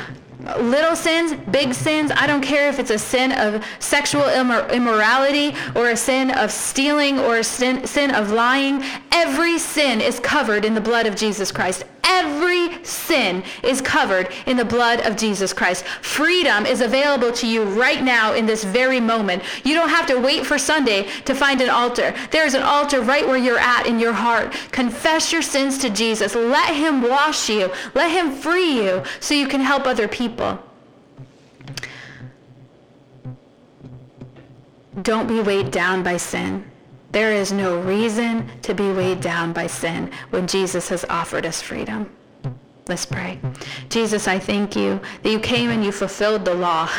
little 0.60 0.96
sins, 0.96 1.34
big 1.52 1.74
sins. 1.74 2.12
I 2.16 2.28
don't 2.28 2.42
care 2.42 2.70
if 2.70 2.80
it's 2.80 2.92
a 2.92 3.00
sin 3.00 3.32
of 3.32 3.64
sexual 3.80 4.24
immor- 4.24 4.72
immorality 4.72 5.56
or 5.76 5.90
a 5.90 5.98
sin 5.98 6.32
of 6.32 6.52
stealing 6.52 7.20
or 7.20 7.38
a 7.38 7.44
sin, 7.44 7.86
sin 7.88 8.12
of 8.12 8.32
lying. 8.32 8.84
Every 9.12 9.58
sin 9.60 10.02
is 10.02 10.20
covered 10.20 10.66
in 10.66 10.74
the 10.74 10.82
blood 10.82 11.06
of 11.06 11.16
Jesus 11.16 11.52
Christ. 11.52 11.86
Every 12.04 12.84
sin 12.84 13.44
is 13.64 13.82
covered 13.82 14.32
in 14.46 14.58
the 14.58 14.66
blood 14.66 15.02
of 15.02 15.16
Jesus 15.16 15.54
Christ. 15.54 15.86
Freedom 16.02 16.66
is 16.66 16.82
available 16.82 17.32
to 17.34 17.48
you 17.48 17.64
right 17.64 18.04
now 18.04 18.34
in 18.34 18.46
this 18.46 18.64
very 18.64 19.00
moment. 19.00 19.44
You 19.64 19.74
don't 19.74 19.90
have 19.90 20.06
to 20.08 20.20
wait 20.20 20.46
for 20.46 20.58
Sunday 20.58 21.08
to 21.26 21.34
find 21.34 21.62
an 21.62 21.70
altar. 21.70 22.14
There 22.32 22.46
is 22.46 22.54
an 22.54 22.64
altar 22.64 23.02
right 23.02 23.26
where 23.26 23.38
you're 23.38 23.60
at 23.60 23.88
in 23.88 24.00
your 24.00 24.14
heart. 24.14 24.54
Confess 24.72 25.32
your 25.32 25.42
sins 25.42 25.78
to 25.80 25.90
Jesus. 25.90 26.36
Let 26.36 26.76
him 26.76 27.02
wash 27.02 27.50
you. 27.50 27.72
Let 27.94 28.12
him 28.12 28.32
free 28.32 28.84
you 28.84 29.04
so 29.20 29.34
you 29.34 29.48
can 29.48 29.62
help 29.62 29.86
other 29.86 30.08
people. 30.08 30.60
Don't 35.02 35.28
be 35.28 35.40
weighed 35.40 35.72
down 35.72 36.04
by 36.04 36.18
sin. 36.18 36.70
There 37.14 37.32
is 37.32 37.52
no 37.52 37.80
reason 37.80 38.50
to 38.64 38.74
be 38.74 38.92
weighed 38.92 39.22
down 39.22 39.54
by 39.54 39.68
sin 39.68 40.10
when 40.32 40.48
Jesus 40.48 40.90
has 40.90 41.06
offered 41.12 41.46
us 41.46 41.62
freedom. 41.62 42.10
Let's 42.88 43.06
pray. 43.06 43.40
Jesus, 43.90 44.28
I 44.28 44.40
thank 44.40 44.76
you 44.76 45.00
that 45.22 45.30
you 45.30 45.40
came 45.40 45.70
and 45.70 45.86
you 45.86 45.92
fulfilled 45.92 46.44
the 46.44 46.56
law 46.56 46.90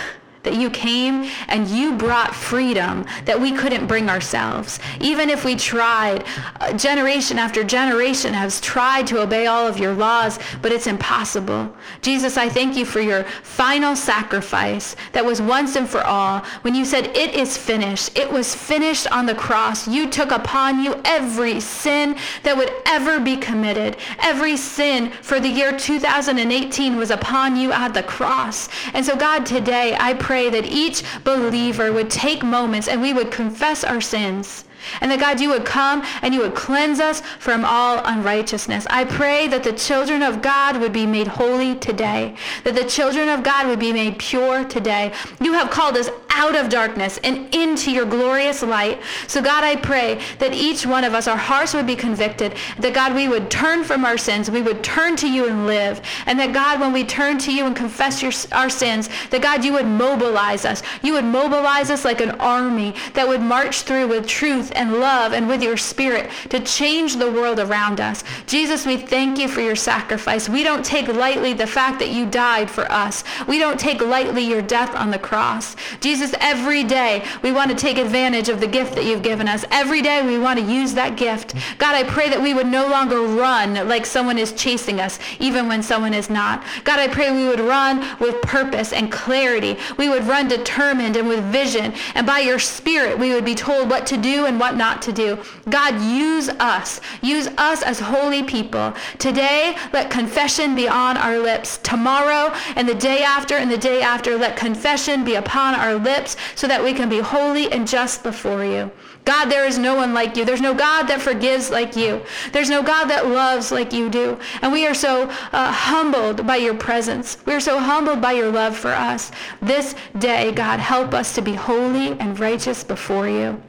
that 0.45 0.57
you 0.57 0.71
came 0.71 1.31
and 1.49 1.67
you 1.69 1.97
brought 1.97 2.35
freedom 2.35 3.05
that 3.25 3.41
we 3.41 3.53
couldn't 3.53 3.87
bring 3.87 4.09
ourselves. 4.09 4.79
Even 5.01 5.29
if 5.31 5.45
we 5.45 5.57
tried, 5.57 6.25
uh, 6.61 6.73
generation 6.75 7.39
after 7.39 7.65
generation 7.65 8.33
has 8.33 8.61
tried 8.61 9.07
to 9.07 9.21
obey 9.21 9.47
all 9.47 9.67
of 9.67 9.79
your 9.79 9.95
laws, 9.95 10.39
but 10.63 10.73
it's 10.73 10.87
impossible. 10.87 11.75
Jesus, 12.03 12.37
I 12.37 12.49
thank 12.49 12.77
you 12.77 12.85
for 12.85 13.01
your 13.01 13.25
final 13.43 13.97
sacrifice 13.97 14.97
that 15.13 15.25
was 15.25 15.41
once 15.41 15.77
and 15.77 15.89
for 15.89 16.03
all. 16.05 16.41
When 16.63 16.75
you 16.75 16.85
said, 16.85 17.07
it 17.17 17.35
is 17.35 17.57
finished, 17.57 18.17
it 18.17 18.31
was 18.31 18.55
finished 18.55 19.11
on 19.11 19.27
the 19.27 19.35
cross. 19.35 19.89
You 19.89 20.11
took 20.11 20.31
upon 20.31 20.83
you 20.83 21.01
every 21.05 21.61
sin 21.61 22.17
that 22.43 22.57
would 22.57 22.71
ever 22.87 23.19
be 23.19 23.37
committed. 23.37 23.97
Every 24.21 24.57
sin 24.57 25.11
for 25.23 25.41
the 25.41 25.49
year 25.49 25.77
2018 25.77 26.97
was 26.97 27.11
upon 27.11 27.57
you 27.57 27.73
at 27.73 27.95
the 27.95 28.03
cross. 28.03 28.69
And 28.93 29.05
so 29.05 29.17
God, 29.17 29.47
today 29.47 29.97
I 29.99 30.15
pray 30.15 30.34
pray 30.35 30.51
that 30.51 30.67
each 30.67 31.05
believer 31.23 31.93
would 31.93 32.11
take 32.11 32.43
moments 32.43 32.89
and 32.89 33.01
we 33.01 33.13
would 33.13 33.31
confess 33.31 33.85
our 33.85 34.01
sins 34.01 34.65
and 35.01 35.11
that 35.11 35.21
God, 35.21 35.41
you 35.41 35.51
would 35.51 35.65
come 35.65 36.03
and 36.23 36.35
you 36.35 36.41
would 36.41 36.55
cleanse 36.55 37.01
us 37.01 37.21
from 37.39 37.65
all 37.65 38.01
unrighteousness. 38.05 38.87
I 38.91 39.05
pray 39.05 39.49
that 39.49 39.65
the 39.65 39.73
children 39.73 40.23
of 40.23 40.43
God 40.43 40.79
would 40.81 40.93
be 40.93 41.07
made 41.07 41.27
holy 41.27 41.77
today, 41.77 42.37
that 42.65 42.75
the 42.75 42.85
children 42.85 43.29
of 43.29 43.43
God 43.43 43.67
would 43.67 43.79
be 43.79 43.93
made 43.93 44.19
pure 44.19 44.65
today. 44.65 45.13
You 45.41 45.53
have 45.55 45.71
called 45.71 45.97
us 45.97 46.11
out 46.35 46.57
of 46.57 46.69
darkness 46.69 47.19
and 47.23 47.55
into 47.55 47.93
your 47.93 48.05
glorious 48.05 48.63
light. 48.63 49.01
So 49.29 49.41
God, 49.41 49.63
I 49.63 49.77
pray 49.77 50.21
that 50.41 50.53
each 50.53 50.85
one 50.85 51.05
of 51.05 51.15
us, 51.15 51.29
our 51.29 51.37
hearts 51.37 51.75
would 51.75 51.87
be 51.87 51.95
convicted, 51.95 52.57
that 52.81 52.93
God, 52.93 53.15
we 53.15 53.29
would 53.29 53.51
turn 53.51 53.85
from 53.85 54.05
our 54.05 54.19
sins, 54.19 54.51
we 54.51 54.61
would 54.61 54.83
turn 54.83 55.15
to 55.17 55.31
you 55.31 55.49
and 55.49 55.67
live. 55.67 56.01
And 56.27 56.39
that 56.41 56.53
God, 56.53 56.81
when 56.81 56.93
we 56.93 57.05
turn 57.05 57.39
to 57.39 57.55
you 57.55 57.67
and 57.67 57.77
confess 57.77 58.21
your, 58.21 58.33
our 58.53 58.69
sins, 58.69 59.09
that 59.31 59.43
God, 59.43 59.65
you 59.65 59.73
would 59.75 59.87
mobilize 59.87 60.65
us. 60.65 60.83
You 61.03 61.13
would 61.15 61.25
mobilize 61.25 61.91
us 61.91 62.05
like 62.05 62.21
an 62.21 62.33
army 62.33 62.95
that 63.15 63.27
would 63.29 63.41
march 63.41 63.83
through 63.83 64.09
with 64.09 64.27
truth 64.27 64.73
and 64.75 64.95
love 64.95 65.33
and 65.33 65.49
with 65.49 65.63
your 65.63 65.77
spirit 65.77 66.31
to 66.51 66.61
change 66.61 67.17
the 67.17 67.31
world 67.31 67.59
around 67.59 68.01
us. 68.01 68.25
Jesus, 68.47 68.87
we 68.87 68.97
thank 68.97 69.39
you 69.39 69.49
for 69.49 69.61
your 69.61 69.77
sacrifice. 69.77 70.49
We 70.49 70.63
don't 70.63 70.85
take 70.85 71.09
lightly 71.09 71.53
the 71.53 71.67
fact 71.67 71.99
that 72.01 72.11
you 72.11 72.27
died 72.27 72.71
for 72.71 72.91
us. 72.91 73.25
We 73.47 73.59
don't 73.59 73.79
take 73.79 74.01
lightly 74.01 74.43
your 74.43 74.63
death 74.63 74.95
on 74.95 75.11
the 75.11 75.19
cross. 75.19 75.77
Jesus, 76.01 76.35
every 76.41 76.85
day 76.85 77.25
we 77.43 77.53
want 77.53 77.71
to 77.71 77.77
take 77.77 77.99
advantage 77.99 78.49
of 78.49 78.61
the 78.61 78.67
gift 78.67 78.95
that 78.95 79.05
you've 79.05 79.23
given 79.23 79.49
us. 79.49 79.65
Every 79.71 80.03
day 80.03 80.25
we 80.27 80.39
want 80.39 80.59
to 80.59 80.65
use 80.65 80.95
that 80.95 81.17
gift. 81.17 81.55
God, 81.79 81.95
I 81.95 82.05
pray 82.05 82.29
that 82.29 82.41
we 82.41 82.55
would 82.55 82.67
no 82.67 82.89
longer 82.89 83.21
run 83.21 83.89
like 83.89 84.07
someone 84.07 84.39
is 84.39 84.53
chasing 84.53 85.01
us, 85.01 85.19
even 85.39 85.69
when 85.69 85.83
someone 85.83 86.15
is 86.15 86.31
not. 86.31 86.65
God, 86.85 86.99
I 86.99 87.09
pray 87.09 87.31
we 87.31 87.49
would 87.49 87.61
run 87.61 88.19
with 88.19 88.41
purpose 88.43 88.93
and 88.93 89.11
clarity. 89.11 89.77
We 89.97 90.09
would 90.09 90.25
run 90.25 90.49
determined 90.49 91.17
and 91.17 91.29
with 91.29 91.45
vision. 91.45 91.93
And 92.15 92.27
by 92.27 92.41
your 92.41 92.59
spirit, 92.59 93.19
we 93.19 93.33
would 93.35 93.45
be 93.45 93.55
told 93.55 93.91
what 93.91 94.07
to 94.07 94.17
do 94.17 94.47
and 94.47 94.59
what 94.65 94.77
not 94.77 95.03
to 95.03 95.13
do. 95.13 95.39
God, 95.69 96.01
use 96.01 96.49
us. 96.49 96.99
Use 97.21 97.49
us 97.59 97.83
as 97.83 98.01
holy 98.01 98.43
people. 98.43 98.95
Today, 99.19 99.77
let 99.93 100.11
confession 100.11 100.75
be 100.75 100.89
on 100.89 101.19
our 101.19 101.39
lips. 101.39 101.77
Tomorrow 101.83 102.51
and 102.77 102.89
the 102.89 102.95
day 102.95 103.23
after 103.23 103.57
and 103.57 103.71
the 103.71 103.77
day 103.77 104.01
after, 104.01 104.39
let 104.39 104.57
confession 104.57 105.23
be 105.23 105.35
upon 105.35 105.75
our 105.75 105.97
lips 105.97 106.39
so 106.55 106.67
that 106.67 106.83
we 106.83 106.95
can 106.95 107.11
be 107.11 107.19
holy 107.19 107.71
and 107.71 107.87
just 107.87 108.23
before 108.23 108.65
you. 108.65 108.91
God, 109.27 109.47
there 109.51 109.67
is 109.67 109.77
no 109.79 109.95
one 109.95 110.15
like 110.15 110.35
you. 110.35 110.47
There's 110.47 110.63
no 110.63 110.73
God 110.73 111.03
that 111.09 111.21
forgives 111.21 111.69
like 111.69 111.95
you. 111.95 112.23
There's 112.53 112.71
no 112.71 112.83
God 112.83 113.05
that 113.11 113.27
loves 113.27 113.71
like 113.71 113.93
you 113.93 114.09
do. 114.09 114.39
And 114.63 114.73
we 114.73 114.87
are 114.87 114.95
so 114.95 115.29
uh, 115.53 115.73
humbled 115.73 116.47
by 116.47 116.57
your 116.57 116.75
presence. 116.75 117.37
We 117.45 117.53
are 117.53 117.61
so 117.61 117.79
humbled 117.79 118.23
by 118.23 118.33
your 118.33 118.51
love 118.51 118.75
for 118.77 118.93
us. 118.93 119.31
This 119.61 119.95
day, 120.19 120.53
God, 120.53 120.81
help 120.81 121.13
us 121.13 121.35
to 121.35 121.43
be 121.43 121.53
holy 121.53 122.19
and 122.19 122.41
righteous 122.41 122.83
before 122.83 123.29
you 123.29 123.63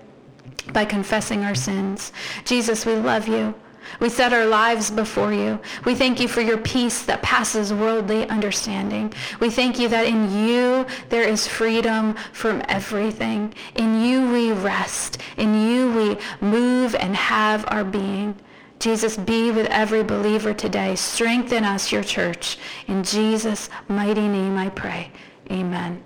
by 0.73 0.86
confessing 0.86 1.43
our 1.43 1.56
sins. 1.56 2.12
Jesus, 2.43 2.86
we 2.86 2.95
love 2.95 3.28
you. 3.28 3.54
We 3.99 4.10
set 4.10 4.34
our 4.34 4.45
lives 4.45 4.91
before 4.91 5.34
you. 5.34 5.60
We 5.86 5.95
thank 5.95 6.19
you 6.19 6.28
for 6.28 6.41
your 6.41 6.58
peace 6.58 7.04
that 7.04 7.21
passes 7.21 7.73
worldly 7.73 8.28
understanding. 8.30 9.13
We 9.39 9.49
thank 9.49 9.80
you 9.80 9.88
that 9.89 10.08
in 10.08 10.47
you 10.47 10.86
there 11.10 11.28
is 11.28 11.47
freedom 11.47 12.15
from 12.34 12.63
everything. 12.67 13.54
In 13.75 14.01
you 14.01 14.32
we 14.32 14.51
rest. 14.51 15.19
In 15.38 15.67
you 15.67 15.91
we 15.91 16.17
move 16.41 16.95
and 16.95 17.15
have 17.15 17.65
our 17.67 17.84
being. 17.84 18.36
Jesus, 18.80 19.17
be 19.17 19.51
with 19.51 19.67
every 19.67 20.04
believer 20.04 20.54
today. 20.54 20.95
Strengthen 20.95 21.63
us, 21.63 21.91
your 21.91 22.04
church. 22.04 22.58
In 22.88 23.04
Jesus' 23.04 23.69
mighty 23.88 24.28
name 24.28 24.58
I 24.58 24.69
pray. 24.69 25.12
Amen. 25.49 26.04